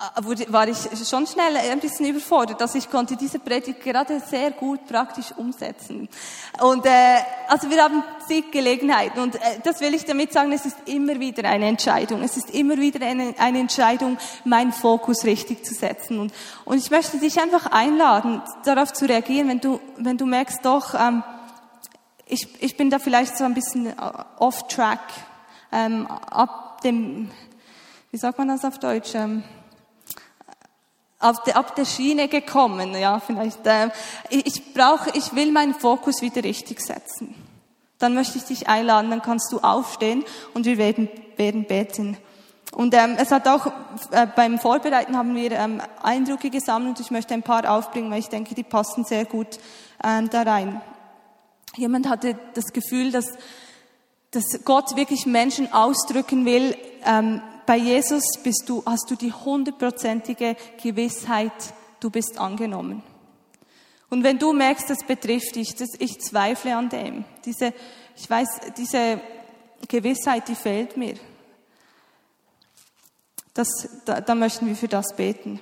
äh, 0.00 0.52
war 0.52 0.66
ich 0.66 0.78
schon 1.06 1.26
schnell 1.26 1.56
ein 1.56 1.78
bisschen 1.78 2.06
überfordert, 2.06 2.60
dass 2.60 2.74
ich 2.74 2.90
konnte 2.90 3.16
diese 3.16 3.38
Predigt 3.38 3.82
gerade 3.82 4.18
sehr 4.20 4.50
gut 4.50 4.86
praktisch 4.86 5.32
umsetzen. 5.36 6.08
Und 6.62 6.86
äh, 6.86 7.18
also 7.48 7.68
wir 7.68 7.82
haben 7.82 8.02
zig 8.26 8.50
Gelegenheiten 8.50 9.20
und 9.20 9.34
äh, 9.34 9.60
das 9.62 9.80
will 9.80 9.92
ich 9.92 10.06
damit 10.06 10.32
sagen, 10.32 10.52
es 10.52 10.64
ist 10.64 10.76
immer 10.86 11.20
wieder 11.20 11.46
eine 11.46 11.66
Entscheidung. 11.66 12.22
Es 12.22 12.38
ist 12.38 12.50
immer 12.50 12.78
wieder 12.78 13.04
eine, 13.04 13.34
eine 13.38 13.58
Entscheidung, 13.58 14.16
meinen 14.44 14.72
Fokus 14.72 15.24
richtig 15.24 15.66
zu 15.66 15.74
setzen. 15.74 16.18
Und, 16.18 16.32
und 16.64 16.78
ich 16.78 16.90
möchte 16.90 17.18
dich 17.18 17.38
einfach 17.38 17.66
einladen, 17.66 18.40
darauf 18.64 18.94
zu 18.94 19.06
reagieren, 19.06 19.48
wenn 19.48 19.60
du, 19.60 19.80
wenn 19.98 20.16
du 20.16 20.24
merkst, 20.24 20.64
doch, 20.64 20.94
ähm, 20.94 21.22
ich, 22.26 22.48
ich 22.62 22.76
bin 22.76 22.88
da 22.88 22.98
vielleicht 22.98 23.36
so 23.36 23.44
ein 23.44 23.54
bisschen 23.54 23.88
äh, 23.88 23.94
off-track, 24.38 25.00
ähm, 25.72 26.06
ab 26.06 26.80
dem, 26.80 27.30
wie 28.10 28.16
sagt 28.16 28.38
man 28.38 28.48
das 28.48 28.64
auf 28.64 28.78
Deutsch? 28.78 29.14
Ähm, 29.14 29.44
auf 31.20 31.42
der, 31.42 31.56
ab 31.56 31.76
der 31.76 31.84
Schiene 31.84 32.28
gekommen, 32.28 32.94
ja, 32.94 33.20
vielleicht. 33.20 33.66
Äh, 33.66 33.90
ich 34.30 34.74
brauche, 34.74 35.10
ich 35.14 35.34
will 35.34 35.52
meinen 35.52 35.74
Fokus 35.74 36.22
wieder 36.22 36.42
richtig 36.42 36.80
setzen. 36.80 37.34
Dann 37.98 38.14
möchte 38.14 38.38
ich 38.38 38.44
dich 38.44 38.68
einladen, 38.68 39.10
dann 39.10 39.20
kannst 39.20 39.52
du 39.52 39.58
aufstehen 39.60 40.24
und 40.54 40.64
wir 40.64 40.78
werden, 40.78 41.10
werden 41.36 41.66
beten. 41.66 42.16
Und 42.72 42.94
ähm, 42.94 43.16
es 43.18 43.30
hat 43.30 43.46
auch 43.46 43.66
äh, 44.12 44.26
beim 44.34 44.58
Vorbereiten 44.58 45.16
haben 45.16 45.34
wir 45.34 45.52
ähm, 45.52 45.82
Eindrücke 46.02 46.50
gesammelt. 46.50 47.00
Ich 47.00 47.10
möchte 47.10 47.34
ein 47.34 47.42
paar 47.42 47.68
aufbringen, 47.70 48.10
weil 48.10 48.20
ich 48.20 48.28
denke, 48.28 48.54
die 48.54 48.62
passen 48.62 49.04
sehr 49.04 49.24
gut 49.24 49.58
ähm, 50.02 50.30
da 50.30 50.42
rein. 50.42 50.80
Jemand 51.76 52.08
hatte 52.08 52.38
das 52.54 52.72
Gefühl, 52.72 53.10
dass, 53.10 53.26
dass 54.30 54.44
Gott 54.64 54.96
wirklich 54.96 55.26
Menschen 55.26 55.72
ausdrücken 55.72 56.46
will, 56.46 56.76
ähm, 57.04 57.42
bei 57.66 57.76
Jesus 57.76 58.24
bist 58.42 58.64
du, 58.68 58.82
hast 58.84 59.10
du 59.10 59.16
die 59.16 59.32
hundertprozentige 59.32 60.56
Gewissheit, 60.82 61.52
du 62.00 62.10
bist 62.10 62.38
angenommen. 62.38 63.02
Und 64.08 64.24
wenn 64.24 64.38
du 64.38 64.52
merkst, 64.52 64.90
das 64.90 65.04
betrifft 65.04 65.54
dich, 65.54 65.74
das, 65.76 65.90
ich 65.98 66.20
zweifle 66.20 66.76
an 66.76 66.88
dem, 66.88 67.24
diese, 67.44 67.72
ich 68.16 68.28
weiß, 68.28 68.48
diese 68.76 69.20
Gewissheit, 69.88 70.48
die 70.48 70.54
fehlt 70.56 70.96
mir. 70.96 71.14
Das, 73.54 73.68
da, 74.04 74.20
da 74.20 74.34
möchten 74.34 74.66
wir 74.66 74.76
für 74.76 74.88
das 74.88 75.14
beten. 75.14 75.60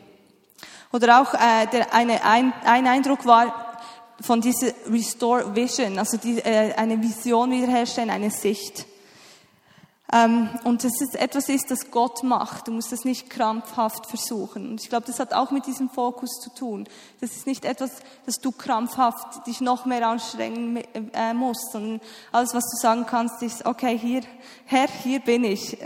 Oder 0.92 1.20
auch 1.20 1.34
äh, 1.34 1.66
der, 1.70 1.94
eine, 1.94 2.24
ein, 2.24 2.52
ein 2.64 2.86
Eindruck 2.86 3.26
war 3.26 3.80
von 4.20 4.40
dieser 4.40 4.72
Restore 4.90 5.54
Vision, 5.54 5.98
also 5.98 6.16
die, 6.16 6.38
äh, 6.38 6.74
eine 6.74 7.00
Vision 7.00 7.50
wiederherstellen, 7.50 8.10
eine 8.10 8.30
Sicht. 8.30 8.86
Ähm, 10.10 10.48
und 10.64 10.84
dass 10.84 11.00
es 11.02 11.14
etwas 11.14 11.50
ist, 11.50 11.70
das 11.70 11.90
Gott 11.90 12.22
macht. 12.22 12.68
Du 12.68 12.72
musst 12.72 12.92
es 12.92 13.04
nicht 13.04 13.28
krampfhaft 13.28 14.06
versuchen. 14.06 14.70
Und 14.70 14.82
ich 14.82 14.88
glaube, 14.88 15.06
das 15.06 15.20
hat 15.20 15.34
auch 15.34 15.50
mit 15.50 15.66
diesem 15.66 15.90
Fokus 15.90 16.40
zu 16.40 16.54
tun. 16.54 16.88
Das 17.20 17.32
ist 17.32 17.46
nicht 17.46 17.66
etwas, 17.66 17.90
dass 18.24 18.36
du 18.36 18.50
krampfhaft 18.50 19.46
dich 19.46 19.60
noch 19.60 19.84
mehr 19.84 20.08
anstrengen 20.08 20.76
äh, 21.12 21.34
musst, 21.34 21.72
sondern 21.72 22.00
alles, 22.32 22.54
was 22.54 22.64
du 22.70 22.76
sagen 22.80 23.04
kannst, 23.06 23.42
ist, 23.42 23.66
okay, 23.66 23.98
hier, 23.98 24.22
Herr, 24.64 24.88
hier 24.88 25.20
bin 25.20 25.44
ich. 25.44 25.76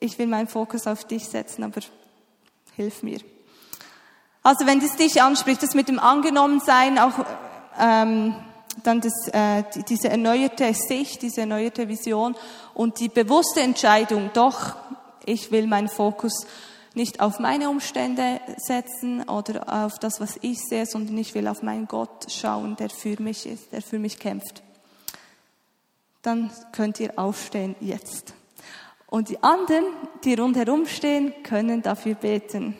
Ich 0.00 0.18
will 0.18 0.26
meinen 0.26 0.48
Fokus 0.48 0.88
auf 0.88 1.04
dich 1.04 1.28
setzen, 1.28 1.62
aber 1.62 1.80
hilf 2.74 3.04
mir. 3.04 3.20
Also 4.42 4.66
wenn 4.66 4.80
das 4.80 4.96
dich 4.96 5.22
anspricht, 5.22 5.62
das 5.62 5.74
mit 5.74 5.88
dem 5.88 6.00
Angenommensein 6.00 6.98
auch, 6.98 7.12
ähm, 7.78 8.34
dann 8.82 9.00
das, 9.00 9.28
äh, 9.32 9.64
diese 9.88 10.08
erneuerte 10.08 10.72
Sicht, 10.74 11.22
diese 11.22 11.42
erneuerte 11.42 11.88
Vision 11.88 12.34
und 12.74 13.00
die 13.00 13.08
bewusste 13.08 13.60
Entscheidung, 13.60 14.30
doch, 14.32 14.76
ich 15.24 15.52
will 15.52 15.66
meinen 15.66 15.88
Fokus 15.88 16.46
nicht 16.94 17.20
auf 17.20 17.38
meine 17.38 17.70
Umstände 17.70 18.40
setzen 18.56 19.22
oder 19.28 19.84
auf 19.84 19.98
das, 19.98 20.20
was 20.20 20.38
ich 20.42 20.58
sehe, 20.60 20.86
sondern 20.86 21.16
ich 21.16 21.34
will 21.34 21.48
auf 21.48 21.62
meinen 21.62 21.86
Gott 21.86 22.30
schauen, 22.30 22.76
der 22.76 22.90
für 22.90 23.20
mich 23.20 23.46
ist, 23.46 23.72
der 23.72 23.82
für 23.82 23.98
mich 23.98 24.18
kämpft. 24.18 24.62
Dann 26.22 26.50
könnt 26.72 27.00
ihr 27.00 27.18
aufstehen 27.18 27.74
jetzt. 27.80 28.34
Und 29.06 29.28
die 29.28 29.42
anderen, 29.42 29.84
die 30.24 30.34
rundherum 30.34 30.86
stehen, 30.86 31.34
können 31.42 31.82
dafür 31.82 32.14
beten. 32.14 32.76